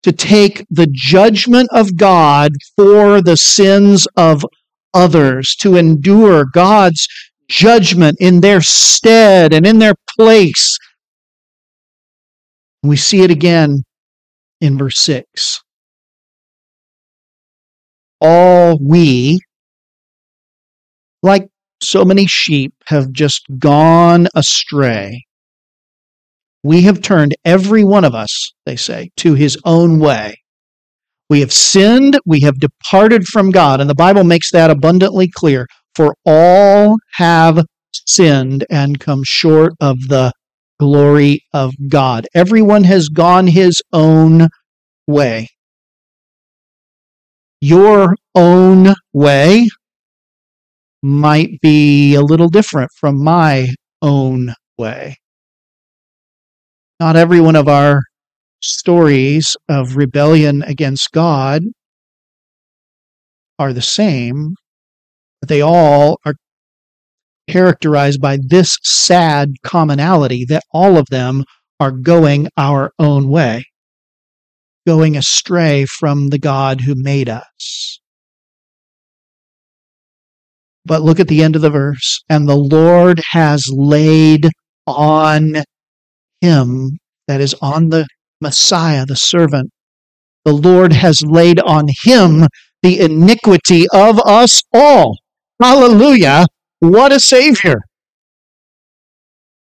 To 0.02 0.12
take 0.12 0.66
the 0.68 0.88
judgment 0.90 1.68
of 1.72 1.96
God 1.96 2.52
for 2.76 3.22
the 3.22 3.36
sins 3.36 4.08
of 4.16 4.44
others, 4.92 5.54
to 5.56 5.76
endure 5.76 6.44
God's 6.44 7.06
judgment 7.48 8.16
in 8.20 8.40
their 8.40 8.60
stead 8.60 9.52
and 9.52 9.64
in 9.66 9.78
their 9.78 9.94
place. 10.18 10.76
We 12.82 12.96
see 12.96 13.22
it 13.22 13.30
again 13.30 13.84
in 14.60 14.76
verse 14.76 14.98
6. 14.98 15.60
All 18.20 18.78
we, 18.80 19.40
like 21.22 21.48
so 21.80 22.04
many 22.04 22.26
sheep, 22.26 22.74
have 22.86 23.12
just 23.12 23.44
gone 23.58 24.26
astray. 24.34 25.24
We 26.64 26.82
have 26.82 27.02
turned 27.02 27.34
every 27.44 27.84
one 27.84 28.04
of 28.04 28.14
us, 28.14 28.52
they 28.66 28.76
say, 28.76 29.10
to 29.18 29.34
his 29.34 29.58
own 29.64 29.98
way. 29.98 30.36
We 31.28 31.40
have 31.40 31.52
sinned, 31.52 32.18
we 32.26 32.40
have 32.40 32.60
departed 32.60 33.26
from 33.26 33.50
God, 33.50 33.80
and 33.80 33.88
the 33.88 33.94
Bible 33.94 34.22
makes 34.22 34.52
that 34.52 34.70
abundantly 34.70 35.28
clear. 35.28 35.66
For 35.94 36.14
all 36.24 36.96
have 37.16 37.64
sinned 38.06 38.64
and 38.70 39.00
come 39.00 39.22
short 39.24 39.72
of 39.80 39.98
the 40.08 40.32
glory 40.78 41.40
of 41.52 41.72
God. 41.88 42.26
Everyone 42.34 42.84
has 42.84 43.08
gone 43.08 43.46
his 43.46 43.82
own 43.92 44.48
way. 45.06 45.48
Your 47.60 48.16
own 48.34 48.94
way 49.12 49.68
might 51.02 51.60
be 51.60 52.14
a 52.14 52.22
little 52.22 52.48
different 52.48 52.90
from 52.98 53.22
my 53.22 53.68
own 54.00 54.54
way. 54.78 55.16
Not 57.02 57.16
every 57.16 57.40
one 57.40 57.56
of 57.56 57.66
our 57.66 58.04
stories 58.60 59.56
of 59.68 59.96
rebellion 59.96 60.62
against 60.62 61.10
God 61.10 61.64
are 63.58 63.72
the 63.72 63.82
same, 63.82 64.54
but 65.40 65.48
they 65.48 65.60
all 65.60 66.20
are 66.24 66.34
characterized 67.50 68.20
by 68.20 68.38
this 68.40 68.78
sad 68.84 69.48
commonality 69.64 70.44
that 70.44 70.62
all 70.72 70.96
of 70.96 71.08
them 71.10 71.42
are 71.80 71.90
going 71.90 72.46
our 72.56 72.92
own 73.00 73.28
way, 73.28 73.64
going 74.86 75.16
astray 75.16 75.84
from 75.84 76.28
the 76.28 76.38
God 76.38 76.82
who 76.82 76.94
made 76.94 77.28
us. 77.28 77.98
But 80.84 81.02
look 81.02 81.18
at 81.18 81.26
the 81.26 81.42
end 81.42 81.56
of 81.56 81.62
the 81.62 81.70
verse. 81.70 82.22
And 82.28 82.48
the 82.48 82.54
Lord 82.54 83.20
has 83.32 83.66
laid 83.72 84.48
on 84.86 85.64
him, 86.42 86.98
that 87.28 87.40
is, 87.40 87.54
on 87.62 87.88
the 87.88 88.06
Messiah, 88.42 89.06
the 89.06 89.16
servant, 89.16 89.70
the 90.44 90.52
Lord 90.52 90.92
has 90.92 91.22
laid 91.22 91.60
on 91.60 91.86
him 92.04 92.46
the 92.82 93.00
iniquity 93.00 93.86
of 93.94 94.20
us 94.20 94.62
all. 94.74 95.18
Hallelujah. 95.62 96.46
What 96.80 97.12
a 97.12 97.20
Savior. 97.20 97.82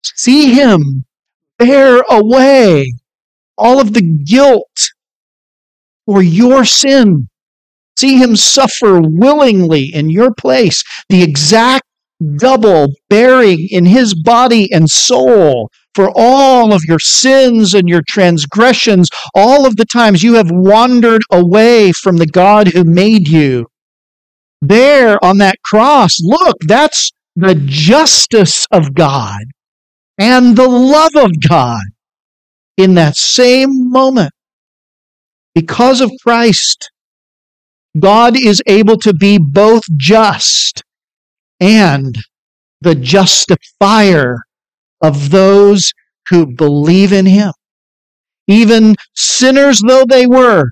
See 0.04 0.54
Him 0.54 1.06
bear 1.60 2.02
away 2.10 2.94
all 3.58 3.80
of 3.80 3.94
the 3.94 4.02
guilt 4.02 4.92
for 6.06 6.24
your 6.24 6.64
sin. 6.64 7.28
See 8.00 8.18
Him 8.18 8.36
suffer 8.36 9.02
willingly 9.02 9.94
in 9.94 10.10
your 10.10 10.34
place, 10.34 10.84
the 11.10 11.22
exact 11.22 11.84
double 12.38 12.88
bearing 13.10 13.68
in 13.70 13.86
His 13.86 14.16
body 14.16 14.72
and 14.72 14.90
soul 14.90 15.70
for 15.94 16.12
all 16.16 16.74
of 16.74 16.84
your 16.88 17.00
sins 17.00 17.74
and 17.74 17.88
your 17.88 18.04
transgressions, 18.08 19.10
all 19.36 19.66
of 19.66 19.76
the 19.76 19.86
times 19.86 20.24
you 20.24 20.36
have 20.36 20.52
wandered 20.52 21.22
away 21.32 21.92
from 21.92 22.18
the 22.18 22.28
God 22.28 22.70
who 22.70 22.84
made 22.84 23.28
you 23.28 23.68
there 24.62 25.24
on 25.24 25.40
that 25.40 25.62
cross, 25.64 26.20
look, 26.22 26.58
that's 26.68 27.12
the 27.36 27.56
justice 27.56 28.68
of 28.72 28.94
God 28.94 29.42
and 30.18 30.56
the 30.56 30.68
love 30.68 31.16
of 31.16 31.32
God 31.48 31.82
in 32.78 32.94
that 32.96 33.16
same 33.16 33.90
moment. 33.90 34.32
Because 35.56 36.00
of 36.00 36.12
Christ, 36.24 36.92
God 38.00 38.38
is 38.38 38.62
able 38.68 38.98
to 39.00 39.14
be 39.14 39.38
both 39.38 39.84
just 39.98 40.84
and 41.60 42.16
the 42.82 42.96
justifier 42.96 44.38
of 45.02 45.30
those 45.30 45.92
who 46.30 46.46
believe 46.46 47.14
in 47.14 47.26
Him. 47.26 47.54
Even 48.48 48.96
sinners 49.16 49.82
though 49.86 50.06
they 50.06 50.28
were, 50.28 50.72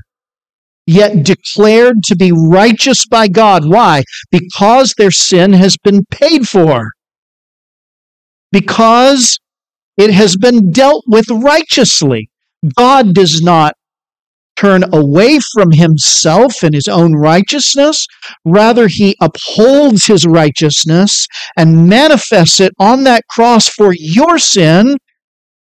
yet 0.85 1.23
declared 1.23 2.03
to 2.03 2.15
be 2.15 2.31
righteous 2.31 3.05
by 3.05 3.27
God. 3.27 3.69
Why? 3.69 4.03
Because 4.31 4.93
their 4.97 5.11
sin 5.11 5.53
has 5.53 5.77
been 5.83 6.03
paid 6.09 6.47
for. 6.47 6.91
Because 8.51 9.39
it 9.97 10.11
has 10.11 10.35
been 10.35 10.71
dealt 10.71 11.03
with 11.07 11.29
righteously. 11.29 12.29
God 12.75 13.13
does 13.13 13.41
not 13.41 13.75
turn 14.59 14.83
away 14.93 15.39
from 15.53 15.71
himself 15.71 16.63
and 16.63 16.73
his 16.73 16.87
own 16.87 17.13
righteousness. 17.13 18.05
Rather, 18.45 18.87
he 18.87 19.15
upholds 19.21 20.05
his 20.05 20.25
righteousness 20.25 21.27
and 21.57 21.87
manifests 21.87 22.59
it 22.59 22.73
on 22.79 23.03
that 23.03 23.23
cross 23.29 23.67
for 23.67 23.93
your 23.97 24.37
sin 24.37 24.97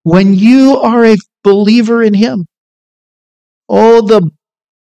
when 0.03 0.35
you 0.35 0.77
are 0.77 1.05
a 1.05 1.17
believer 1.45 2.03
in 2.03 2.15
him. 2.15 2.47
Oh, 3.69 4.01
the 4.01 4.29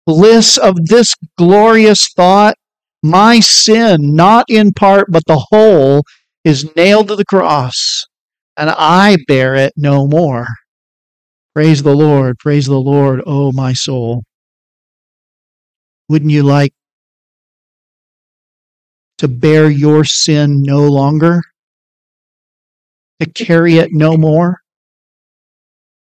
bliss 0.06 0.56
of 0.56 0.76
this 0.86 1.14
glorious 1.36 2.08
thought 2.14 2.54
my 3.02 3.40
sin, 3.40 4.14
not 4.14 4.46
in 4.48 4.72
part, 4.72 5.06
but 5.10 5.22
the 5.26 5.46
whole, 5.50 6.02
is 6.44 6.74
nailed 6.76 7.08
to 7.08 7.16
the 7.16 7.24
cross, 7.24 8.04
and 8.56 8.70
I 8.70 9.18
bear 9.28 9.54
it 9.54 9.72
no 9.76 10.06
more. 10.06 10.46
Praise 11.56 11.82
the 11.82 11.96
Lord, 11.96 12.38
praise 12.38 12.66
the 12.66 12.78
Lord, 12.78 13.20
O 13.20 13.46
oh 13.46 13.52
my 13.52 13.72
soul. 13.72 14.24
Wouldn't 16.06 16.30
you 16.30 16.42
like 16.42 16.74
to 19.16 19.26
bear 19.26 19.70
your 19.70 20.04
sin 20.04 20.60
no 20.60 20.86
longer? 20.86 21.40
To 23.20 23.30
carry 23.30 23.78
it 23.78 23.88
no 23.90 24.18
more? 24.18 24.58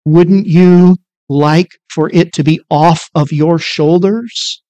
Wouldn't 0.04 0.48
you 0.48 0.98
like 1.30 1.70
for 1.94 2.10
it 2.14 2.34
to 2.34 2.44
be 2.44 2.60
off 2.70 3.10
of 3.16 3.32
your 3.32 3.58
shoulders 3.58 4.62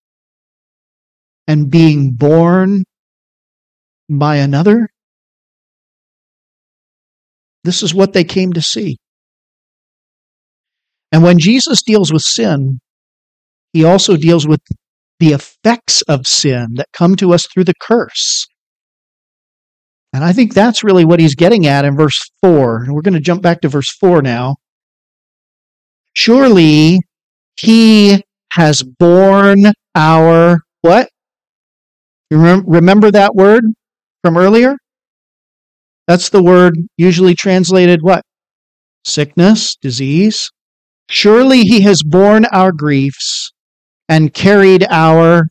and 1.48 1.72
being 1.72 2.12
borne 2.12 2.84
by 4.08 4.36
another? 4.36 4.90
This 7.64 7.82
is 7.82 7.96
what 7.96 8.14
they 8.14 8.24
came 8.24 8.54
to 8.54 8.62
see. 8.62 8.98
And 11.12 11.24
when 11.24 11.40
Jesus 11.40 11.82
deals 11.84 12.12
with 12.12 12.22
sin, 12.22 12.80
he 13.74 13.84
also 13.84 14.18
deals 14.18 14.48
with 14.48 14.62
the 15.20 15.34
effects 15.34 16.02
of 16.04 16.28
sin 16.28 16.76
that 16.76 16.88
come 16.94 17.16
to 17.16 17.34
us 17.34 17.48
through 17.48 17.64
the 17.64 17.74
curse. 17.80 18.48
And 20.14 20.24
I 20.24 20.34
think 20.34 20.54
that's 20.54 20.84
really 20.84 21.06
what 21.06 21.20
he's 21.20 21.36
getting 21.36 21.68
at 21.68 21.86
in 21.86 21.96
verse 21.96 22.32
4. 22.42 22.84
And 22.84 22.94
we're 22.94 23.02
going 23.02 23.14
to 23.14 23.20
jump 23.20 23.42
back 23.42 23.62
to 23.62 23.70
verse 23.70 23.92
4 23.92 24.22
now. 24.22 24.56
Surely 26.14 27.00
he 27.60 28.24
has 28.54 28.84
borne 28.84 29.74
our 29.96 30.60
what? 30.82 31.10
You 32.30 32.40
remember 32.66 33.12
that 33.12 33.36
word 33.36 33.64
from 34.24 34.38
earlier? 34.38 34.76
That's 36.08 36.30
the 36.30 36.44
word 36.44 36.76
usually 36.98 37.36
translated 37.36 38.00
what? 38.02 38.24
Sickness, 39.06 39.76
disease. 39.76 40.50
Surely 41.10 41.62
he 41.62 41.82
has 41.82 42.04
borne 42.04 42.46
our 42.52 42.72
griefs 42.72 43.52
and 44.10 44.34
carried 44.34 44.86
our 44.90 45.48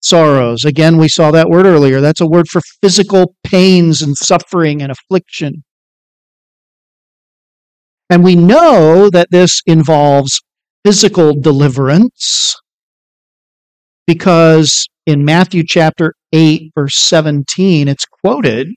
sorrows. 0.00 0.64
Again, 0.64 0.96
we 0.96 1.08
saw 1.08 1.30
that 1.30 1.50
word 1.50 1.66
earlier. 1.66 2.00
That's 2.00 2.20
a 2.20 2.26
word 2.26 2.48
for 2.48 2.62
physical 2.82 3.34
pains 3.44 4.02
and 4.02 4.16
suffering 4.16 4.82
and 4.82 4.92
affliction. 4.92 5.64
And 8.10 8.24
we 8.24 8.36
know 8.36 9.10
that 9.10 9.30
this 9.30 9.62
involves 9.66 10.40
physical 10.84 11.34
deliverance 11.34 12.56
because 14.06 14.86
in 15.04 15.24
Matthew 15.24 15.62
chapter 15.66 16.14
8, 16.32 16.72
verse 16.74 16.94
17, 16.96 17.88
it's 17.88 18.06
quoted. 18.06 18.68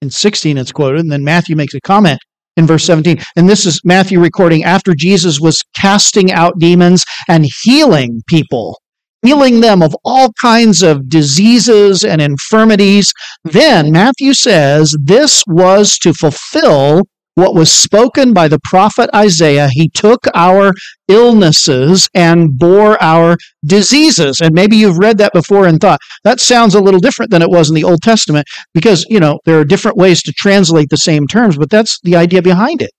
In 0.00 0.10
16, 0.10 0.58
it's 0.58 0.70
quoted, 0.70 1.00
and 1.00 1.10
then 1.10 1.24
Matthew 1.24 1.56
makes 1.56 1.74
a 1.74 1.80
comment 1.80 2.20
in 2.56 2.66
verse 2.66 2.84
17. 2.84 3.18
And 3.36 3.48
this 3.48 3.66
is 3.66 3.80
Matthew 3.84 4.20
recording 4.20 4.64
after 4.64 4.94
Jesus 4.94 5.40
was 5.40 5.62
casting 5.76 6.32
out 6.32 6.58
demons 6.58 7.04
and 7.28 7.46
healing 7.62 8.22
people, 8.28 8.80
healing 9.22 9.60
them 9.60 9.82
of 9.82 9.96
all 10.04 10.32
kinds 10.40 10.82
of 10.82 11.08
diseases 11.08 12.04
and 12.04 12.20
infirmities. 12.20 13.12
Then 13.44 13.90
Matthew 13.90 14.34
says 14.34 14.96
this 15.02 15.42
was 15.46 15.98
to 15.98 16.12
fulfill 16.12 17.02
what 17.34 17.54
was 17.54 17.72
spoken 17.72 18.32
by 18.32 18.48
the 18.48 18.60
prophet 18.64 19.10
Isaiah. 19.14 19.68
He 19.70 19.88
took 19.88 20.20
our 20.34 20.72
illnesses 21.08 22.08
and 22.14 22.56
bore 22.58 23.02
our 23.02 23.36
diseases. 23.64 24.40
And 24.40 24.54
maybe 24.54 24.76
you've 24.76 24.98
read 24.98 25.18
that 25.18 25.32
before 25.32 25.66
and 25.66 25.80
thought, 25.80 26.00
that 26.22 26.40
sounds 26.40 26.74
a 26.74 26.80
little 26.80 27.00
different 27.00 27.30
than 27.30 27.42
it 27.42 27.50
was 27.50 27.68
in 27.68 27.74
the 27.74 27.84
Old 27.84 28.02
Testament 28.02 28.46
because, 28.72 29.04
you 29.08 29.20
know, 29.20 29.40
there 29.44 29.58
are 29.58 29.64
different 29.64 29.96
ways 29.96 30.22
to 30.22 30.32
translate 30.32 30.90
the 30.90 30.96
same 30.96 31.26
terms, 31.26 31.58
but 31.58 31.70
that's 31.70 31.98
the 32.02 32.16
idea 32.16 32.42
behind 32.42 32.82
it. 32.82 32.90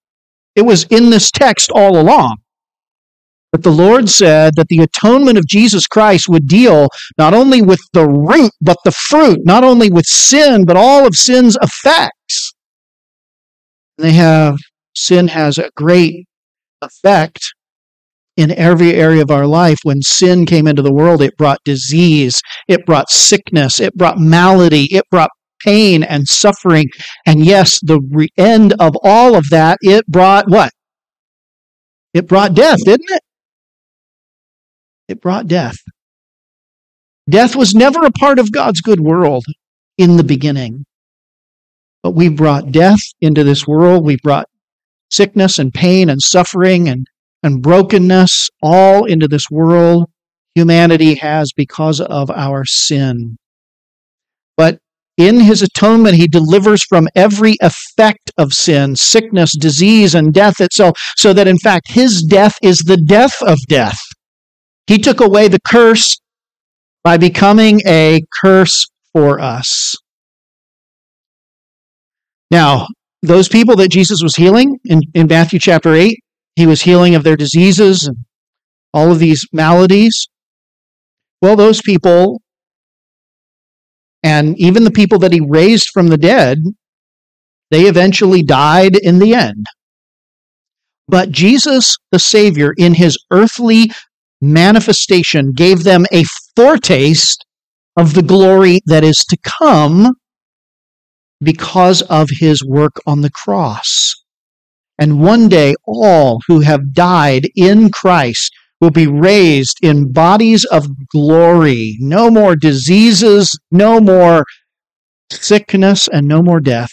It 0.55 0.63
was 0.63 0.83
in 0.85 1.09
this 1.09 1.31
text 1.31 1.71
all 1.73 1.99
along. 1.99 2.37
But 3.51 3.63
the 3.63 3.71
Lord 3.71 4.09
said 4.09 4.55
that 4.55 4.67
the 4.67 4.79
atonement 4.79 5.37
of 5.37 5.47
Jesus 5.47 5.87
Christ 5.87 6.27
would 6.27 6.45
deal 6.45 6.89
not 7.17 7.33
only 7.33 7.61
with 7.61 7.79
the 7.93 8.05
root, 8.05 8.51
but 8.59 8.77
the 8.83 8.91
fruit, 8.91 9.39
not 9.45 9.63
only 9.63 9.89
with 9.89 10.05
sin, 10.05 10.65
but 10.65 10.75
all 10.75 11.07
of 11.07 11.15
sin's 11.15 11.57
effects. 11.61 12.54
They 13.97 14.13
have 14.13 14.57
sin 14.95 15.27
has 15.29 15.57
a 15.57 15.69
great 15.75 16.25
effect 16.81 17.53
in 18.37 18.51
every 18.51 18.93
area 18.93 19.21
of 19.21 19.31
our 19.31 19.47
life. 19.47 19.79
When 19.83 20.01
sin 20.01 20.45
came 20.45 20.67
into 20.67 20.81
the 20.81 20.93
world, 20.93 21.21
it 21.21 21.37
brought 21.37 21.59
disease, 21.63 22.41
it 22.67 22.85
brought 22.85 23.09
sickness, 23.09 23.79
it 23.79 23.95
brought 23.95 24.17
malady, 24.17 24.93
it 24.93 25.05
brought 25.09 25.29
pain 25.63 26.03
and 26.03 26.27
suffering. 26.27 26.89
And 27.25 27.45
yes, 27.45 27.79
the 27.81 28.01
re- 28.11 28.29
end 28.37 28.73
of 28.79 28.95
all 29.03 29.35
of 29.35 29.49
that, 29.49 29.77
it 29.81 30.05
brought 30.07 30.49
what? 30.49 30.71
It 32.13 32.27
brought 32.27 32.53
death, 32.53 32.79
didn't 32.83 33.09
it? 33.09 33.21
It 35.07 35.21
brought 35.21 35.47
death. 35.47 35.75
Death 37.29 37.55
was 37.55 37.73
never 37.73 38.05
a 38.05 38.11
part 38.11 38.39
of 38.39 38.51
God's 38.51 38.81
good 38.81 38.99
world 38.99 39.45
in 39.97 40.17
the 40.17 40.23
beginning. 40.23 40.85
But 42.05 42.11
we've 42.11 42.35
brought 42.35 42.71
death 42.71 42.99
into 43.19 43.43
this 43.43 43.65
world. 43.65 44.05
We've 44.05 44.21
brought 44.21 44.47
sickness 45.09 45.57
and 45.57 45.73
pain 45.73 46.07
and 46.07 46.21
suffering 46.21 46.87
and, 46.87 47.07
and 47.41 47.63
brokenness 47.63 48.51
all 48.61 49.05
into 49.05 49.27
this 49.27 49.49
world. 49.49 50.11
Humanity 50.53 51.15
has 51.15 51.51
because 51.51 51.99
of 51.99 52.29
our 52.29 52.63
sin. 52.63 53.37
But 54.55 54.77
in 55.17 55.39
his 55.39 55.63
atonement, 55.63 56.13
he 56.13 56.27
delivers 56.27 56.83
from 56.83 57.07
every 57.15 57.55
effect 57.59 58.29
of 58.37 58.53
sin, 58.53 58.95
sickness, 58.95 59.57
disease, 59.57 60.13
and 60.13 60.31
death 60.31 60.61
itself, 60.61 60.99
so 61.17 61.33
that 61.33 61.47
in 61.47 61.57
fact 61.57 61.89
his 61.89 62.21
death 62.21 62.55
is 62.61 62.83
the 62.85 62.97
death 62.97 63.41
of 63.41 63.57
death. 63.67 63.97
He 64.85 64.99
took 64.99 65.21
away 65.21 65.47
the 65.47 65.61
curse 65.67 66.21
by 67.03 67.17
becoming 67.17 67.81
a 67.87 68.21
curse 68.43 68.85
for 69.11 69.39
us. 69.39 69.95
Now, 72.51 72.87
those 73.21 73.49
people 73.49 73.75
that 73.77 73.89
Jesus 73.89 74.21
was 74.21 74.35
healing 74.35 74.77
in, 74.85 75.01
in 75.13 75.27
Matthew 75.27 75.59
chapter 75.59 75.93
8, 75.93 76.17
he 76.55 76.67
was 76.67 76.81
healing 76.81 77.15
of 77.15 77.23
their 77.23 77.35
diseases 77.35 78.07
and 78.07 78.17
all 78.93 79.11
of 79.11 79.19
these 79.19 79.45
maladies. 79.51 80.27
Well, 81.41 81.55
those 81.55 81.81
people, 81.81 82.41
and 84.23 84.57
even 84.59 84.83
the 84.83 84.91
people 84.91 85.19
that 85.19 85.33
he 85.33 85.41
raised 85.41 85.89
from 85.93 86.07
the 86.07 86.17
dead, 86.17 86.59
they 87.71 87.83
eventually 87.83 88.43
died 88.43 88.95
in 88.95 89.19
the 89.19 89.33
end. 89.33 89.65
But 91.07 91.31
Jesus, 91.31 91.97
the 92.11 92.19
Savior, 92.19 92.73
in 92.77 92.93
his 92.93 93.17
earthly 93.31 93.91
manifestation, 94.41 95.51
gave 95.51 95.83
them 95.83 96.05
a 96.11 96.23
foretaste 96.55 97.45
of 97.97 98.13
the 98.13 98.23
glory 98.23 98.81
that 98.85 99.03
is 99.03 99.25
to 99.25 99.37
come 99.43 100.13
because 101.41 102.01
of 102.03 102.29
his 102.31 102.63
work 102.63 102.95
on 103.05 103.21
the 103.21 103.31
cross. 103.31 104.13
And 104.97 105.21
one 105.21 105.49
day, 105.49 105.75
all 105.85 106.39
who 106.47 106.61
have 106.61 106.93
died 106.93 107.49
in 107.55 107.89
Christ 107.89 108.53
will 108.79 108.91
be 108.91 109.07
raised 109.07 109.77
in 109.81 110.11
bodies 110.11 110.63
of 110.65 110.87
glory. 111.07 111.97
No 111.99 112.29
more 112.29 112.55
diseases, 112.55 113.57
no 113.71 113.99
more 113.99 114.45
sickness, 115.31 116.07
and 116.07 116.27
no 116.27 116.41
more 116.41 116.59
death. 116.59 116.91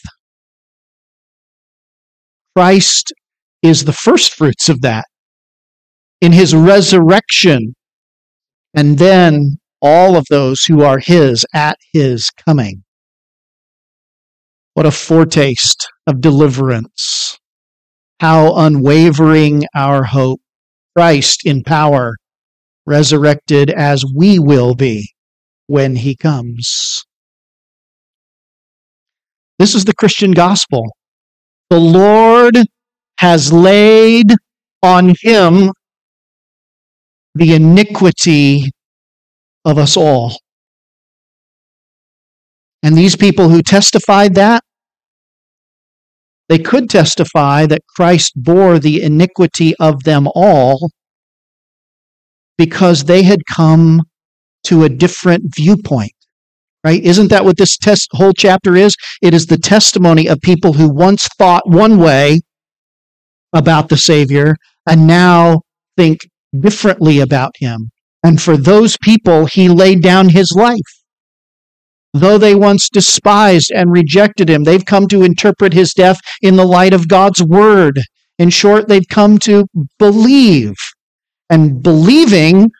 Christ 2.56 3.12
is 3.62 3.84
the 3.84 3.92
first 3.92 4.34
fruits 4.34 4.68
of 4.68 4.80
that 4.82 5.06
in 6.20 6.32
his 6.32 6.54
resurrection, 6.54 7.74
and 8.74 8.98
then 8.98 9.58
all 9.80 10.16
of 10.16 10.24
those 10.30 10.62
who 10.62 10.82
are 10.82 10.98
his 10.98 11.44
at 11.54 11.76
his 11.92 12.30
coming. 12.46 12.82
What 14.74 14.86
a 14.86 14.90
foretaste 14.90 15.88
of 16.06 16.20
deliverance. 16.20 17.38
How 18.20 18.54
unwavering 18.54 19.64
our 19.74 20.04
hope. 20.04 20.40
Christ 20.94 21.46
in 21.46 21.62
power, 21.62 22.16
resurrected 22.84 23.70
as 23.70 24.04
we 24.14 24.38
will 24.38 24.74
be 24.74 25.10
when 25.66 25.96
he 25.96 26.14
comes. 26.14 27.04
This 29.58 29.74
is 29.74 29.86
the 29.86 29.94
Christian 29.94 30.32
gospel. 30.32 30.84
The 31.70 31.80
Lord 31.80 32.58
has 33.18 33.52
laid 33.52 34.32
on 34.82 35.14
him 35.22 35.70
the 37.34 37.54
iniquity 37.54 38.70
of 39.64 39.78
us 39.78 39.96
all. 39.96 40.36
And 42.82 42.96
these 42.96 43.16
people 43.16 43.48
who 43.48 43.62
testified 43.62 44.34
that, 44.34 44.62
they 46.48 46.58
could 46.58 46.90
testify 46.90 47.66
that 47.66 47.86
Christ 47.86 48.32
bore 48.36 48.78
the 48.78 49.02
iniquity 49.02 49.74
of 49.80 50.02
them 50.04 50.28
all 50.34 50.90
because 52.58 53.04
they 53.04 53.22
had 53.22 53.40
come 53.46 54.02
to 54.64 54.84
a 54.84 54.88
different 54.88 55.54
viewpoint. 55.54 56.12
Right? 56.84 57.02
Isn't 57.02 57.28
that 57.28 57.44
what 57.44 57.56
this 57.56 57.76
test, 57.76 58.08
whole 58.12 58.32
chapter 58.32 58.74
is? 58.74 58.96
It 59.22 59.34
is 59.34 59.46
the 59.46 59.56
testimony 59.56 60.26
of 60.26 60.40
people 60.40 60.72
who 60.72 60.92
once 60.92 61.28
thought 61.38 61.62
one 61.68 61.98
way 61.98 62.40
about 63.52 63.88
the 63.88 63.96
Savior 63.96 64.56
and 64.88 65.06
now 65.06 65.60
think 65.96 66.20
differently 66.58 67.20
about 67.20 67.54
him. 67.58 67.90
And 68.24 68.42
for 68.42 68.56
those 68.56 68.96
people, 69.02 69.46
he 69.46 69.68
laid 69.68 70.02
down 70.02 70.28
his 70.28 70.52
life. 70.52 71.01
Though 72.14 72.38
they 72.38 72.54
once 72.54 72.88
despised 72.88 73.72
and 73.72 73.90
rejected 73.90 74.50
him, 74.50 74.64
they've 74.64 74.84
come 74.84 75.08
to 75.08 75.22
interpret 75.22 75.72
his 75.72 75.94
death 75.94 76.20
in 76.42 76.56
the 76.56 76.66
light 76.66 76.92
of 76.92 77.08
God's 77.08 77.42
word. 77.42 78.00
In 78.38 78.50
short, 78.50 78.88
they've 78.88 79.08
come 79.08 79.38
to 79.40 79.66
believe. 79.98 80.74
And 81.48 81.82
believing, 81.82 82.70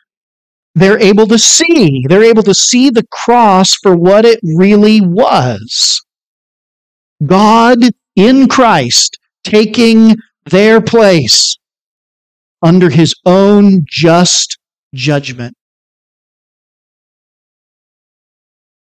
they're 0.75 0.99
able 0.99 1.27
to 1.27 1.39
see. 1.39 2.03
They're 2.07 2.23
able 2.23 2.43
to 2.43 2.53
see 2.53 2.89
the 2.89 3.05
cross 3.11 3.73
for 3.81 3.95
what 3.95 4.25
it 4.25 4.39
really 4.43 5.01
was. 5.01 6.01
God 7.25 7.79
in 8.15 8.47
Christ 8.47 9.17
taking 9.43 10.15
their 10.45 10.81
place 10.81 11.57
under 12.61 12.89
his 12.89 13.13
own 13.25 13.85
just 13.87 14.57
judgment. 14.93 15.55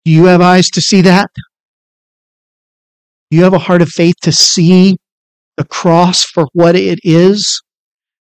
Do 0.10 0.16
you 0.16 0.26
have 0.26 0.42
eyes 0.42 0.72
to 0.72 0.82
see 0.82 1.02
that? 1.02 1.30
Do 3.30 3.38
you 3.38 3.44
have 3.44 3.54
a 3.54 3.60
heart 3.60 3.84
of 3.84 3.90
faith 3.90 4.16
to 4.24 4.32
see 4.32 4.98
the 5.56 5.66
cross 5.66 6.24
for 6.24 6.48
what 6.54 6.76
it 6.76 6.98
is? 7.04 7.62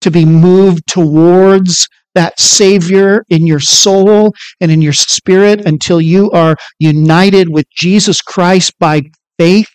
To 0.01 0.11
be 0.11 0.23
moved 0.23 0.85
towards 0.85 1.89
that 2.13 2.39
Savior 2.39 3.25
in 3.29 3.47
your 3.47 3.59
soul 3.59 4.31
and 4.59 4.69
in 4.69 4.83
your 4.83 4.93
spirit 4.93 5.65
until 5.65 5.99
you 5.99 6.29
are 6.29 6.55
united 6.77 7.49
with 7.49 7.65
Jesus 7.75 8.21
Christ 8.21 8.77
by 8.77 9.01
faith? 9.39 9.71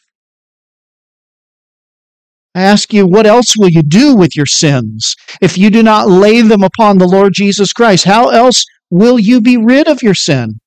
I 2.54 2.62
ask 2.62 2.92
you, 2.92 3.04
what 3.08 3.26
else 3.26 3.56
will 3.56 3.70
you 3.70 3.82
do 3.82 4.14
with 4.14 4.36
your 4.36 4.46
sins 4.46 5.16
if 5.42 5.58
you 5.58 5.70
do 5.70 5.82
not 5.82 6.06
lay 6.06 6.40
them 6.42 6.62
upon 6.62 6.98
the 6.98 7.08
Lord 7.08 7.32
Jesus 7.32 7.72
Christ? 7.72 8.04
How 8.04 8.28
else 8.28 8.64
will 8.90 9.18
you 9.18 9.40
be 9.40 9.56
rid 9.56 9.88
of 9.88 10.04
your 10.04 10.14
sin? 10.14 10.60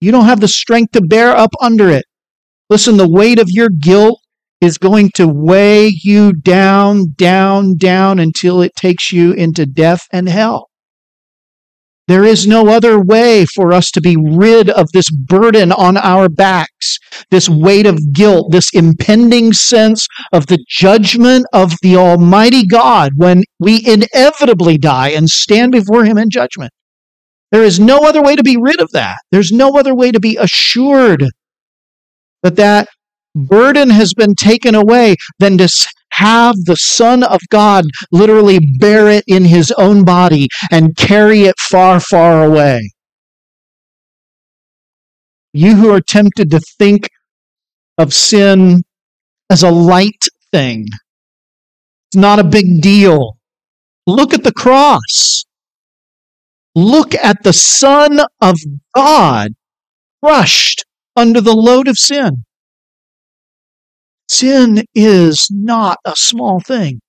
You 0.00 0.12
don't 0.12 0.26
have 0.26 0.40
the 0.40 0.48
strength 0.48 0.92
to 0.92 1.00
bear 1.00 1.36
up 1.36 1.50
under 1.60 1.88
it. 1.88 2.04
Listen, 2.68 2.96
the 2.96 3.08
weight 3.08 3.38
of 3.38 3.48
your 3.48 3.68
guilt 3.68 4.20
is 4.60 4.78
going 4.78 5.10
to 5.14 5.28
weigh 5.28 5.88
you 5.88 6.32
down, 6.32 7.14
down, 7.16 7.76
down 7.76 8.18
until 8.18 8.62
it 8.62 8.74
takes 8.74 9.12
you 9.12 9.32
into 9.32 9.66
death 9.66 10.02
and 10.12 10.28
hell. 10.28 10.68
There 12.08 12.24
is 12.24 12.46
no 12.46 12.68
other 12.68 13.00
way 13.00 13.46
for 13.46 13.72
us 13.72 13.90
to 13.90 14.00
be 14.00 14.16
rid 14.16 14.70
of 14.70 14.86
this 14.92 15.10
burden 15.10 15.72
on 15.72 15.96
our 15.96 16.28
backs, 16.28 16.98
this 17.30 17.48
weight 17.48 17.84
of 17.84 18.12
guilt, 18.12 18.52
this 18.52 18.70
impending 18.72 19.52
sense 19.52 20.06
of 20.32 20.46
the 20.46 20.64
judgment 20.68 21.46
of 21.52 21.72
the 21.82 21.96
Almighty 21.96 22.64
God 22.64 23.12
when 23.16 23.42
we 23.58 23.84
inevitably 23.84 24.78
die 24.78 25.10
and 25.10 25.28
stand 25.28 25.72
before 25.72 26.04
Him 26.04 26.16
in 26.16 26.30
judgment. 26.30 26.72
There 27.52 27.62
is 27.62 27.78
no 27.78 28.00
other 28.04 28.22
way 28.22 28.36
to 28.36 28.42
be 28.42 28.56
rid 28.56 28.80
of 28.80 28.90
that. 28.92 29.18
There's 29.30 29.52
no 29.52 29.78
other 29.78 29.94
way 29.94 30.10
to 30.10 30.20
be 30.20 30.36
assured 30.36 31.24
that 32.42 32.56
that 32.56 32.88
burden 33.34 33.90
has 33.90 34.14
been 34.14 34.34
taken 34.34 34.74
away 34.74 35.16
than 35.38 35.58
to 35.58 35.68
have 36.12 36.56
the 36.64 36.76
Son 36.76 37.22
of 37.22 37.40
God 37.50 37.84
literally 38.10 38.58
bear 38.78 39.08
it 39.08 39.24
in 39.26 39.44
his 39.44 39.70
own 39.72 40.04
body 40.04 40.48
and 40.70 40.96
carry 40.96 41.42
it 41.42 41.58
far, 41.58 42.00
far 42.00 42.44
away. 42.44 42.90
You 45.52 45.76
who 45.76 45.90
are 45.90 46.00
tempted 46.00 46.50
to 46.50 46.60
think 46.78 47.08
of 47.98 48.12
sin 48.12 48.82
as 49.50 49.62
a 49.62 49.70
light 49.70 50.24
thing, 50.52 50.86
it's 52.08 52.16
not 52.16 52.38
a 52.38 52.44
big 52.44 52.80
deal. 52.80 53.36
Look 54.06 54.32
at 54.32 54.44
the 54.44 54.52
cross. 54.52 55.44
Look 56.76 57.14
at 57.14 57.42
the 57.42 57.54
Son 57.54 58.20
of 58.42 58.58
God 58.94 59.52
crushed 60.22 60.84
under 61.16 61.40
the 61.40 61.54
load 61.54 61.88
of 61.88 61.98
sin. 61.98 62.44
Sin 64.28 64.84
is 64.94 65.48
not 65.50 65.96
a 66.04 66.14
small 66.14 66.60
thing. 66.60 67.00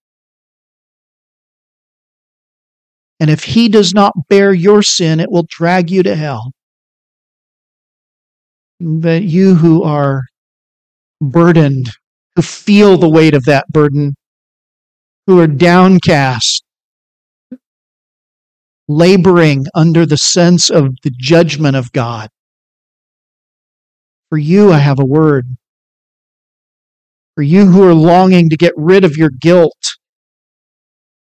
And 3.19 3.29
if 3.29 3.43
he 3.43 3.67
does 3.67 3.93
not 3.93 4.13
bear 4.29 4.53
your 4.53 4.81
sin, 4.81 5.19
it 5.19 5.29
will 5.29 5.45
drag 5.49 5.91
you 5.91 6.01
to 6.03 6.15
hell. 6.15 6.53
But 8.79 9.23
you 9.23 9.55
who 9.55 9.83
are 9.83 10.27
burdened, 11.19 11.89
who 12.37 12.41
feel 12.41 12.97
the 12.97 13.09
weight 13.09 13.33
of 13.33 13.43
that 13.45 13.67
burden, 13.67 14.15
who 15.25 15.41
are 15.41 15.47
downcast, 15.47 16.63
laboring 18.87 19.65
under 19.75 20.05
the 20.05 20.17
sense 20.17 20.69
of 20.69 20.95
the 21.03 21.11
judgment 21.17 21.75
of 21.75 21.91
God, 21.91 22.29
for 24.29 24.37
you 24.37 24.71
I 24.71 24.77
have 24.79 24.99
a 24.99 25.05
word. 25.05 25.57
For 27.35 27.43
you 27.43 27.67
who 27.67 27.87
are 27.87 27.93
longing 27.93 28.49
to 28.49 28.57
get 28.57 28.73
rid 28.75 29.03
of 29.03 29.15
your 29.15 29.29
guilt, 29.29 29.77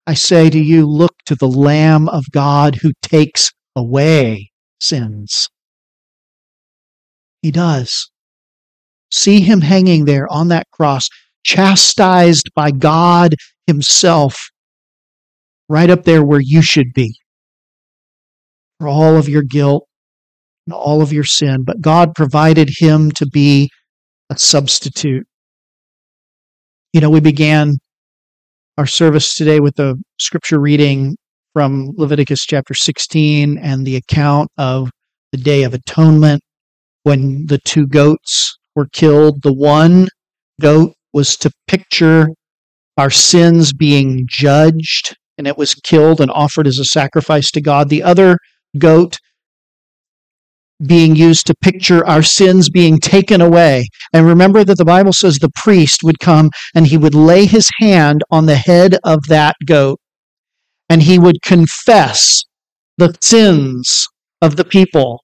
I 0.06 0.14
say 0.14 0.48
to 0.48 0.58
you, 0.58 0.86
look 0.86 1.14
to 1.26 1.34
the 1.34 1.46
Lamb 1.46 2.08
of 2.08 2.24
God 2.30 2.76
who 2.76 2.92
takes 3.02 3.52
away 3.76 4.50
sins. 4.80 5.48
He 7.42 7.50
does. 7.50 8.10
See 9.10 9.40
him 9.40 9.60
hanging 9.60 10.04
there 10.04 10.26
on 10.32 10.48
that 10.48 10.70
cross, 10.70 11.08
chastised 11.44 12.50
by 12.54 12.70
God 12.70 13.34
Himself, 13.66 14.50
right 15.68 15.90
up 15.90 16.04
there 16.04 16.24
where 16.24 16.40
you 16.40 16.62
should 16.62 16.92
be 16.94 17.14
for 18.80 18.88
all 18.88 19.16
of 19.16 19.28
your 19.28 19.42
guilt 19.42 19.86
and 20.66 20.74
all 20.74 21.02
of 21.02 21.12
your 21.12 21.24
sin. 21.24 21.62
But 21.62 21.80
God 21.80 22.14
provided 22.14 22.70
Him 22.78 23.10
to 23.12 23.26
be 23.26 23.70
a 24.30 24.38
substitute. 24.38 25.26
You 26.92 27.00
know, 27.00 27.10
we 27.10 27.20
began 27.20 27.74
our 28.78 28.86
service 28.86 29.36
today 29.36 29.60
with 29.60 29.76
the 29.76 30.00
scripture 30.18 30.58
reading 30.58 31.16
from 31.52 31.92
Leviticus 31.96 32.46
chapter 32.46 32.74
16 32.74 33.58
and 33.58 33.86
the 33.86 33.96
account 33.96 34.48
of 34.56 34.90
the 35.32 35.38
Day 35.38 35.64
of 35.64 35.74
Atonement 35.74 36.40
when 37.02 37.46
the 37.46 37.58
two 37.64 37.86
goats 37.86 38.56
were 38.74 38.86
killed. 38.92 39.42
The 39.42 39.52
one 39.52 40.08
goat 40.60 40.94
was 41.12 41.36
to 41.38 41.50
picture 41.66 42.28
our 42.96 43.10
sins 43.10 43.72
being 43.72 44.24
judged, 44.28 45.16
and 45.36 45.46
it 45.46 45.58
was 45.58 45.74
killed 45.74 46.20
and 46.20 46.30
offered 46.30 46.66
as 46.66 46.78
a 46.78 46.84
sacrifice 46.84 47.50
to 47.50 47.60
God. 47.60 47.88
The 47.88 48.02
other 48.02 48.38
goat 48.78 49.18
being 50.86 51.14
used 51.14 51.46
to 51.46 51.54
picture 51.62 52.06
our 52.06 52.22
sins 52.22 52.70
being 52.70 52.98
taken 52.98 53.40
away. 53.40 53.86
And 54.12 54.26
remember 54.26 54.64
that 54.64 54.78
the 54.78 54.84
Bible 54.84 55.12
says 55.12 55.36
the 55.36 55.50
priest 55.54 56.02
would 56.02 56.18
come 56.18 56.50
and 56.74 56.86
he 56.86 56.96
would 56.96 57.14
lay 57.14 57.44
his 57.44 57.68
hand 57.78 58.22
on 58.30 58.46
the 58.46 58.56
head 58.56 58.96
of 59.04 59.20
that 59.28 59.56
goat 59.66 60.00
and 60.88 61.02
he 61.02 61.18
would 61.18 61.42
confess 61.42 62.42
the 62.98 63.14
sins 63.20 64.08
of 64.42 64.56
the 64.56 64.64
people, 64.64 65.22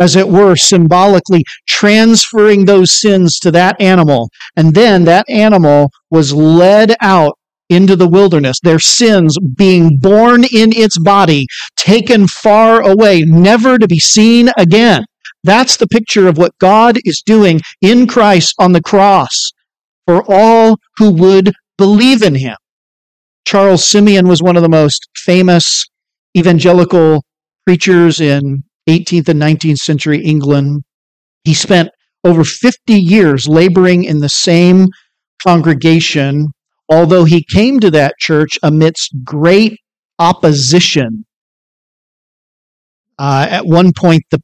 as 0.00 0.16
it 0.16 0.28
were, 0.28 0.56
symbolically 0.56 1.44
transferring 1.68 2.64
those 2.64 2.90
sins 2.92 3.38
to 3.38 3.50
that 3.52 3.80
animal. 3.80 4.28
And 4.56 4.74
then 4.74 5.04
that 5.04 5.24
animal 5.28 5.90
was 6.10 6.32
led 6.32 6.94
out 7.00 7.38
into 7.70 7.96
the 7.96 8.08
wilderness, 8.08 8.58
their 8.62 8.78
sins 8.78 9.36
being 9.56 9.98
borne 9.98 10.44
in 10.44 10.72
its 10.72 10.98
body, 10.98 11.46
taken 11.76 12.26
far 12.26 12.82
away, 12.82 13.22
never 13.22 13.78
to 13.78 13.88
be 13.88 13.98
seen 13.98 14.50
again. 14.56 15.04
That's 15.42 15.76
the 15.76 15.86
picture 15.86 16.26
of 16.26 16.38
what 16.38 16.56
God 16.58 16.98
is 17.04 17.22
doing 17.24 17.60
in 17.80 18.06
Christ 18.06 18.54
on 18.58 18.72
the 18.72 18.82
cross 18.82 19.52
for 20.06 20.24
all 20.28 20.76
who 20.96 21.10
would 21.10 21.52
believe 21.76 22.22
in 22.22 22.34
him. 22.34 22.56
Charles 23.46 23.86
Simeon 23.86 24.26
was 24.26 24.42
one 24.42 24.56
of 24.56 24.62
the 24.62 24.68
most 24.68 25.08
famous 25.16 25.84
evangelical 26.36 27.24
preachers 27.66 28.20
in 28.20 28.64
18th 28.88 29.28
and 29.28 29.40
19th 29.40 29.78
century 29.78 30.22
England. 30.22 30.82
He 31.44 31.54
spent 31.54 31.90
over 32.24 32.42
50 32.42 32.94
years 32.94 33.46
laboring 33.46 34.04
in 34.04 34.20
the 34.20 34.28
same 34.28 34.86
congregation 35.42 36.48
although 36.88 37.24
he 37.24 37.44
came 37.44 37.80
to 37.80 37.90
that 37.90 38.14
church 38.18 38.58
amidst 38.62 39.12
great 39.24 39.78
opposition. 40.18 41.24
Uh, 43.18 43.46
at 43.48 43.66
one 43.66 43.92
point, 43.96 44.22
the, 44.30 44.40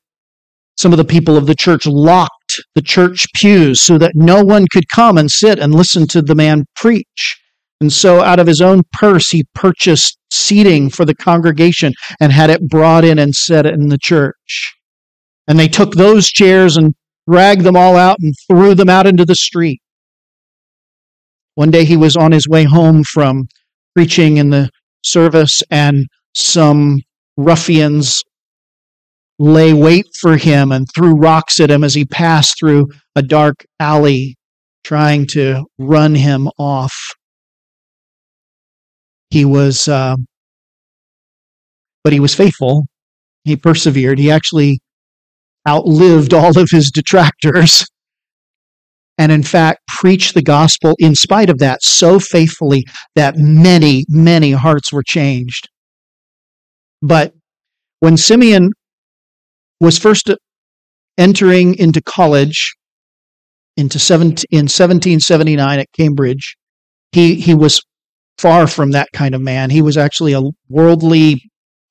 some 0.77 0.93
of 0.93 0.99
the 0.99 1.05
people 1.05 1.37
of 1.37 1.47
the 1.47 1.55
church 1.55 1.87
locked 1.87 2.35
the 2.75 2.83
church 2.83 3.27
pews 3.35 3.81
so 3.81 3.99
that 3.99 4.13
no 4.15 4.43
one 4.43 4.67
could 4.73 4.89
come 4.89 5.19
and 5.19 5.31
sit 5.31 5.59
and 5.59 5.75
listen 5.75 6.07
to 6.09 6.23
the 6.23 6.35
man 6.35 6.65
preach. 6.77 7.41
And 7.81 7.93
so, 7.93 8.23
out 8.23 8.39
of 8.39 8.47
his 8.47 8.61
own 8.61 8.83
purse, 8.93 9.31
he 9.31 9.47
purchased 9.55 10.19
seating 10.31 10.91
for 10.91 11.05
the 11.05 11.15
congregation 11.15 11.95
and 12.21 12.31
had 12.31 12.51
it 12.51 12.69
brought 12.69 13.05
in 13.05 13.19
and 13.19 13.35
set 13.35 13.67
it 13.67 13.75
in 13.75 13.89
the 13.89 13.99
church. 13.99 14.75
And 15.49 15.59
they 15.59 15.69
took 15.69 15.95
those 15.95 16.29
chairs 16.29 16.77
and 16.77 16.95
dragged 17.29 17.63
them 17.63 17.77
all 17.77 17.97
out 17.97 18.19
and 18.21 18.35
threw 18.47 18.75
them 18.75 18.89
out 18.89 19.07
into 19.07 19.25
the 19.25 19.35
street. 19.35 19.81
One 21.55 21.71
day 21.71 21.85
he 21.85 21.97
was 21.97 22.17
on 22.17 22.33
his 22.33 22.49
way 22.49 22.65
home 22.65 23.03
from 23.05 23.49
preaching 23.95 24.37
in 24.37 24.51
the 24.51 24.71
service, 25.05 25.63
and 25.71 26.07
some 26.35 27.01
ruffians 27.37 28.23
lay 29.39 29.73
wait 29.73 30.07
for 30.21 30.37
him 30.37 30.71
and 30.71 30.87
threw 30.95 31.15
rocks 31.15 31.61
at 31.61 31.71
him 31.71 31.83
as 31.83 31.95
he 31.95 32.05
passed 32.05 32.59
through 32.59 32.87
a 33.17 33.23
dark 33.23 33.65
alley, 33.81 34.37
trying 34.85 35.27
to 35.27 35.65
run 35.79 36.15
him 36.15 36.49
off. 36.59 36.95
He 39.31 39.45
was, 39.45 39.89
uh, 39.89 40.17
but 42.05 42.13
he 42.13 42.21
was 42.21 42.35
faithful. 42.35 42.87
He 43.45 43.57
persevered. 43.57 44.19
He 44.19 44.31
actually 44.31 44.81
outlived 45.67 46.35
all 46.35 46.59
of 46.59 46.69
his 46.71 46.91
detractors. 46.91 47.85
And 49.21 49.31
in 49.31 49.43
fact, 49.43 49.81
preached 49.87 50.33
the 50.33 50.41
gospel 50.41 50.95
in 50.99 51.15
spite 51.15 51.51
of 51.51 51.59
that 51.59 51.83
so 51.83 52.19
faithfully 52.19 52.87
that 53.17 53.37
many, 53.37 54.07
many 54.09 54.53
hearts 54.53 54.95
were 54.95 55.03
changed. 55.03 55.69
But 57.03 57.35
when 57.99 58.17
Simeon 58.17 58.71
was 59.79 59.99
first 59.99 60.31
entering 61.19 61.75
into 61.75 62.01
college 62.01 62.75
into 63.77 63.99
17, 63.99 64.47
in 64.51 64.65
1779 64.65 65.79
at 65.79 65.93
Cambridge, 65.93 66.57
he, 67.13 67.35
he 67.35 67.55
was 67.55 67.83
far 68.39 68.67
from 68.67 68.93
that 68.93 69.09
kind 69.13 69.35
of 69.35 69.43
man. 69.43 69.69
He 69.69 69.83
was 69.83 69.99
actually 69.99 70.33
a 70.33 70.41
worldly, 70.71 71.43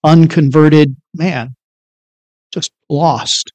unconverted 0.03 0.95
man, 1.13 1.49
just 2.51 2.71
lost, 2.89 3.51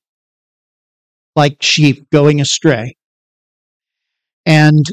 like 1.35 1.57
sheep 1.61 2.09
going 2.13 2.41
astray. 2.41 2.95
And 4.47 4.85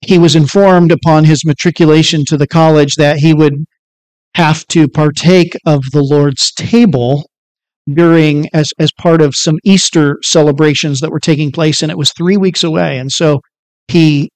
he 0.00 0.18
was 0.18 0.34
informed 0.34 0.92
upon 0.92 1.24
his 1.24 1.44
matriculation 1.44 2.24
to 2.26 2.36
the 2.36 2.46
college 2.46 2.94
that 2.96 3.18
he 3.18 3.34
would 3.34 3.64
have 4.34 4.66
to 4.68 4.88
partake 4.88 5.56
of 5.66 5.82
the 5.92 6.02
Lord's 6.02 6.52
table 6.52 7.28
during 7.92 8.48
as 8.52 8.72
as 8.78 8.92
part 8.92 9.20
of 9.20 9.34
some 9.34 9.56
Easter 9.64 10.18
celebrations 10.22 11.00
that 11.00 11.10
were 11.10 11.20
taking 11.20 11.50
place 11.50 11.82
and 11.82 11.90
it 11.90 11.98
was 11.98 12.12
3 12.12 12.36
weeks 12.36 12.62
away. 12.62 12.98
And 12.98 13.10
so 13.10 13.40
he 13.88 14.30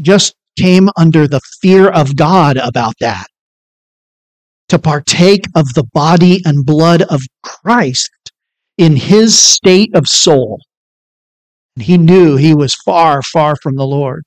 just 0.00 0.34
came 0.58 0.88
under 0.96 1.28
the 1.28 1.40
fear 1.60 1.88
of 1.88 2.16
God 2.16 2.56
about 2.56 2.94
that. 3.00 3.26
To 4.70 4.78
partake 4.78 5.46
of 5.54 5.74
the 5.74 5.84
body 5.92 6.40
and 6.44 6.64
blood 6.64 7.02
of 7.02 7.22
Christ 7.42 8.10
in 8.78 8.96
his 8.96 9.38
state 9.38 9.94
of 9.94 10.08
soul 10.08 10.60
and 11.76 11.84
he 11.84 11.98
knew 11.98 12.36
he 12.36 12.54
was 12.54 12.74
far 12.84 13.22
far 13.22 13.56
from 13.62 13.76
the 13.76 13.86
Lord 13.86 14.22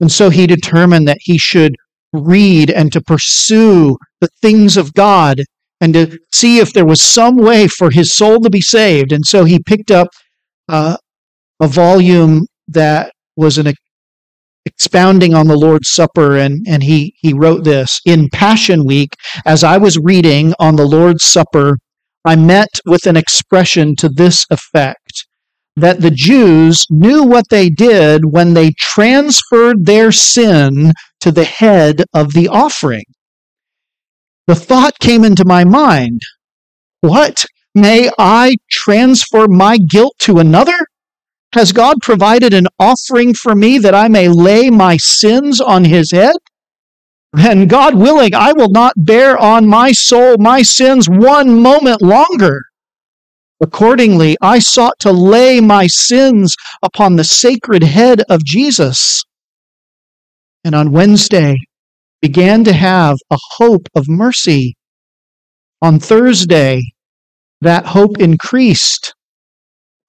and 0.00 0.10
so 0.10 0.30
he 0.30 0.46
determined 0.46 1.06
that 1.08 1.18
he 1.20 1.38
should 1.38 1.76
read 2.12 2.70
and 2.70 2.92
to 2.92 3.00
pursue 3.00 3.96
the 4.20 4.28
things 4.40 4.76
of 4.76 4.94
God 4.94 5.40
and 5.80 5.94
to 5.94 6.18
see 6.32 6.58
if 6.58 6.72
there 6.72 6.86
was 6.86 7.00
some 7.00 7.36
way 7.36 7.68
for 7.68 7.90
his 7.90 8.12
soul 8.12 8.40
to 8.40 8.50
be 8.50 8.60
saved. 8.60 9.12
And 9.12 9.24
so 9.24 9.44
he 9.44 9.62
picked 9.62 9.90
up 9.90 10.08
uh, 10.68 10.96
a 11.60 11.66
volume 11.66 12.46
that 12.68 13.12
was 13.36 13.58
an 13.58 13.72
expounding 14.66 15.34
on 15.34 15.46
the 15.46 15.56
Lord's 15.56 15.90
Supper, 15.90 16.36
and, 16.36 16.66
and 16.68 16.82
he, 16.82 17.14
he 17.18 17.32
wrote 17.32 17.64
this 17.64 18.00
In 18.04 18.28
Passion 18.28 18.84
Week, 18.84 19.14
as 19.46 19.64
I 19.64 19.78
was 19.78 19.98
reading 19.98 20.54
on 20.58 20.76
the 20.76 20.86
Lord's 20.86 21.24
Supper, 21.24 21.78
I 22.24 22.36
met 22.36 22.68
with 22.84 23.06
an 23.06 23.16
expression 23.16 23.96
to 23.96 24.08
this 24.10 24.46
effect 24.50 25.26
that 25.80 26.00
the 26.00 26.10
Jews 26.10 26.86
knew 26.90 27.24
what 27.24 27.48
they 27.50 27.70
did 27.70 28.24
when 28.24 28.54
they 28.54 28.72
transferred 28.72 29.86
their 29.86 30.12
sin 30.12 30.92
to 31.20 31.32
the 31.32 31.44
head 31.44 32.04
of 32.14 32.32
the 32.32 32.48
offering 32.48 33.04
the 34.46 34.54
thought 34.54 34.98
came 34.98 35.24
into 35.24 35.44
my 35.44 35.64
mind 35.64 36.22
what? 37.02 37.46
May 37.74 38.10
I 38.18 38.56
transfer 38.70 39.48
my 39.48 39.78
guilt 39.78 40.14
to 40.20 40.38
another? 40.38 40.76
Has 41.54 41.72
God 41.72 41.96
provided 42.02 42.52
an 42.52 42.66
offering 42.78 43.32
for 43.32 43.54
me 43.54 43.78
that 43.78 43.94
I 43.94 44.08
may 44.08 44.28
lay 44.28 44.70
my 44.70 44.96
sins 44.98 45.60
on 45.60 45.84
his 45.84 46.12
head? 46.12 46.36
And 47.32 47.70
God 47.70 47.94
willing, 47.94 48.34
I 48.34 48.52
will 48.52 48.68
not 48.68 48.92
bear 48.96 49.38
on 49.38 49.66
my 49.66 49.92
soul 49.92 50.36
my 50.38 50.62
sins 50.62 51.08
one 51.08 51.60
moment 51.60 52.02
longer. 52.02 52.60
Accordingly, 53.60 54.36
I 54.40 54.58
sought 54.58 54.98
to 55.00 55.12
lay 55.12 55.60
my 55.60 55.86
sins 55.86 56.56
upon 56.82 57.16
the 57.16 57.24
sacred 57.24 57.82
head 57.82 58.22
of 58.28 58.44
Jesus. 58.44 59.22
And 60.64 60.74
on 60.74 60.92
Wednesday, 60.92 61.56
began 62.22 62.64
to 62.64 62.72
have 62.72 63.18
a 63.30 63.38
hope 63.56 63.88
of 63.94 64.08
mercy. 64.08 64.76
On 65.82 65.98
Thursday, 65.98 66.82
that 67.60 67.86
hope 67.86 68.18
increased. 68.18 69.14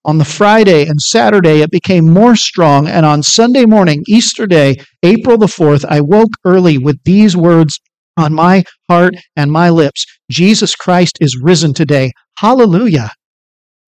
On 0.04 0.18
the 0.18 0.26
Friday 0.26 0.88
and 0.88 1.00
Saturday, 1.02 1.62
it 1.62 1.72
became 1.72 2.10
more 2.10 2.36
strong. 2.36 2.88
And 2.88 3.06
on 3.06 3.22
Sunday 3.22 3.66
morning, 3.66 4.04
Easter 4.08 4.48
Day, 4.48 4.78
April 5.04 5.38
the 5.38 5.46
4th, 5.46 5.86
I 5.88 6.02
woke 6.02 6.32
early 6.44 6.78
with 6.78 7.00
these 7.04 7.38
words 7.38 7.80
on 8.18 8.34
my 8.34 8.64
heart 8.90 9.16
and 9.36 9.52
my 9.52 9.70
lips 9.70 10.06
Jesus 10.30 10.76
Christ 10.76 11.18
is 11.22 11.40
risen 11.42 11.74
today. 11.74 12.12
Hallelujah. 12.38 13.12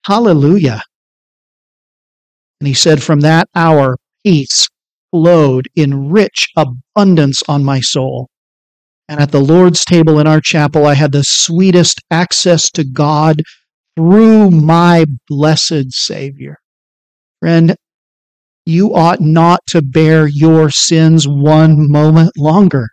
Hallelujah. 0.05 0.81
And 2.59 2.67
he 2.67 2.73
said, 2.73 3.01
From 3.01 3.21
that 3.21 3.47
hour, 3.55 3.97
peace 4.25 4.67
flowed 5.11 5.67
in 5.75 6.09
rich 6.09 6.49
abundance 6.57 7.43
on 7.47 7.63
my 7.63 7.79
soul. 7.79 8.29
And 9.07 9.19
at 9.19 9.31
the 9.31 9.41
Lord's 9.41 9.85
table 9.85 10.19
in 10.19 10.27
our 10.27 10.41
chapel, 10.41 10.85
I 10.85 10.93
had 10.93 11.11
the 11.11 11.23
sweetest 11.23 12.01
access 12.09 12.71
to 12.71 12.83
God 12.83 13.41
through 13.95 14.49
my 14.49 15.05
blessed 15.27 15.91
Savior. 15.91 16.57
Friend, 17.41 17.75
you 18.65 18.95
ought 18.95 19.19
not 19.19 19.59
to 19.67 19.81
bear 19.81 20.27
your 20.27 20.69
sins 20.69 21.27
one 21.27 21.91
moment 21.91 22.31
longer, 22.37 22.87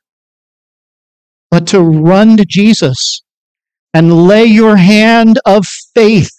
but 1.50 1.66
to 1.68 1.80
run 1.80 2.36
to 2.36 2.44
Jesus 2.44 3.22
and 3.94 4.26
lay 4.26 4.44
your 4.44 4.76
hand 4.76 5.38
of 5.46 5.64
faith 5.94 6.36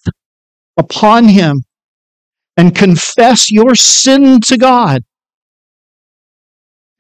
upon 0.82 1.25
Him 1.25 1.63
and 2.57 2.75
confess 2.75 3.51
your 3.51 3.75
sin 3.75 4.41
to 4.41 4.57
God 4.57 5.03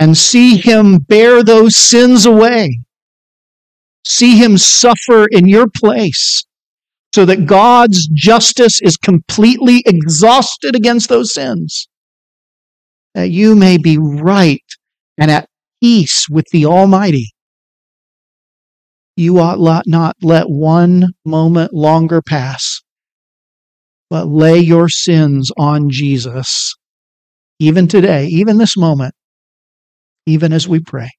and 0.01 0.17
see 0.17 0.57
him 0.57 0.97
bear 0.97 1.43
those 1.43 1.75
sins 1.75 2.25
away. 2.25 2.79
See 4.03 4.35
him 4.35 4.57
suffer 4.57 5.27
in 5.29 5.47
your 5.47 5.67
place 5.69 6.43
so 7.13 7.23
that 7.25 7.45
God's 7.45 8.07
justice 8.07 8.81
is 8.81 8.97
completely 8.97 9.83
exhausted 9.85 10.75
against 10.75 11.07
those 11.07 11.31
sins. 11.31 11.87
That 13.13 13.29
you 13.29 13.53
may 13.55 13.77
be 13.77 13.99
right 13.99 14.63
and 15.19 15.29
at 15.29 15.47
peace 15.83 16.27
with 16.27 16.47
the 16.51 16.65
Almighty. 16.65 17.29
You 19.15 19.37
ought 19.37 19.85
not 19.85 20.15
let 20.23 20.49
one 20.49 21.09
moment 21.25 21.73
longer 21.73 22.23
pass, 22.23 22.81
but 24.11 24.27
lay 24.27 24.59
your 24.59 24.89
sins 24.89 25.49
on 25.57 25.89
Jesus, 25.89 26.75
even 27.59 27.87
today, 27.87 28.27
even 28.27 28.59
this 28.59 28.77
moment 28.77 29.15
even 30.25 30.53
as 30.53 30.67
we 30.67 30.79
pray. 30.79 31.09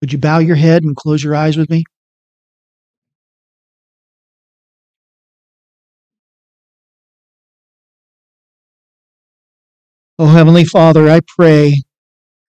Would 0.00 0.12
you 0.12 0.18
bow 0.18 0.38
your 0.38 0.56
head 0.56 0.82
and 0.82 0.96
close 0.96 1.22
your 1.22 1.34
eyes 1.34 1.56
with 1.56 1.70
me? 1.70 1.84
Oh, 10.20 10.26
Heavenly 10.26 10.64
Father, 10.64 11.08
I 11.08 11.20
pray 11.36 11.82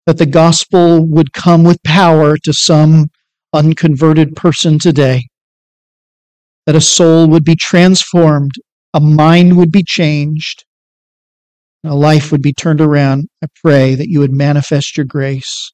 that 0.06 0.18
the 0.18 0.26
gospel 0.26 1.04
would 1.04 1.32
come 1.32 1.64
with 1.64 1.82
power 1.82 2.36
to 2.38 2.52
some 2.52 3.06
unconverted 3.52 4.36
person 4.36 4.78
today, 4.78 5.26
that 6.66 6.76
a 6.76 6.80
soul 6.80 7.28
would 7.28 7.44
be 7.44 7.56
transformed, 7.56 8.52
a 8.94 9.00
mind 9.00 9.56
would 9.56 9.70
be 9.70 9.82
changed, 9.82 10.64
a 11.84 11.94
life 11.94 12.32
would 12.32 12.42
be 12.42 12.52
turned 12.52 12.80
around. 12.80 13.26
I 13.42 13.48
pray 13.62 13.94
that 13.94 14.08
you 14.08 14.20
would 14.20 14.32
manifest 14.32 14.96
your 14.96 15.06
grace. 15.06 15.72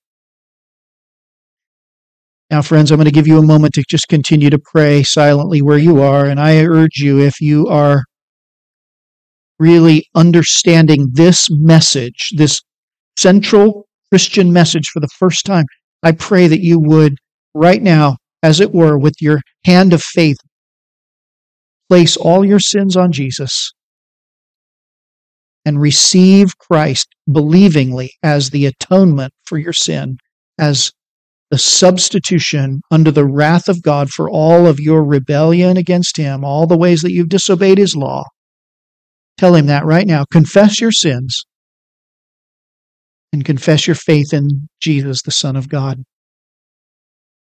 Now, 2.51 2.61
friends, 2.61 2.91
I'm 2.91 2.99
going 2.99 3.07
to 3.07 3.11
give 3.11 3.27
you 3.27 3.39
a 3.39 3.47
moment 3.47 3.73
to 3.75 3.85
just 3.89 4.09
continue 4.09 4.51
to 4.51 4.59
pray 4.59 5.03
silently 5.03 5.63
where 5.63 5.79
you 5.79 6.03
are. 6.03 6.27
And 6.27 6.39
I 6.39 6.63
urge 6.65 6.99
you, 6.99 7.19
if 7.19 7.41
you 7.41 7.67
are 7.69 8.05
really 9.59 10.05
understanding 10.15 11.09
this 11.13 11.49
message, 11.51 12.31
this 12.37 12.61
central 13.17 13.87
Christian 14.11 14.53
message 14.53 14.89
for 14.89 15.01
the 15.01 15.09
first 15.19 15.47
time, 15.47 15.65
I 16.03 16.13
pray 16.13 16.47
that 16.47 16.61
you 16.61 16.79
would, 16.79 17.15
right 17.55 17.81
now, 17.81 18.17
as 18.43 18.61
it 18.61 18.75
were, 18.75 18.99
with 18.99 19.15
your 19.21 19.41
hand 19.65 19.95
of 19.95 20.03
faith, 20.03 20.37
place 21.89 22.17
all 22.17 22.45
your 22.45 22.59
sins 22.59 22.97
on 22.97 23.13
Jesus 23.13 23.73
and 25.65 25.81
receive 25.81 26.59
Christ 26.59 27.09
believingly 27.31 28.13
as 28.23 28.51
the 28.51 28.67
atonement 28.67 29.33
for 29.45 29.59
your 29.59 29.73
sin, 29.73 30.17
as 30.59 30.91
the 31.51 31.59
substitution 31.59 32.81
under 32.91 33.11
the 33.11 33.27
wrath 33.27 33.69
of 33.69 33.83
God 33.83 34.11
for 34.11 34.29
all 34.29 34.67
of 34.67 34.81
your 34.81 35.05
rebellion 35.05 35.77
against 35.77 36.17
Him, 36.17 36.45
all 36.45 36.67
the 36.67 36.79
ways 36.79 37.03
that 37.03 37.13
you've 37.13 37.29
disobeyed 37.29 37.79
His 37.79 37.95
law. 37.95 38.25
Tell 39.37 39.55
Him 39.55 39.67
that 39.67 39.85
right 39.85 40.07
now. 40.07 40.25
Confess 40.33 40.81
your 40.81 40.93
sins 40.93 41.45
and 43.33 43.45
confess 43.45 43.87
your 43.87 43.97
faith 43.97 44.33
in 44.33 44.69
Jesus, 44.81 45.23
the 45.23 45.31
Son 45.31 45.57
of 45.57 45.69
God. 45.69 46.03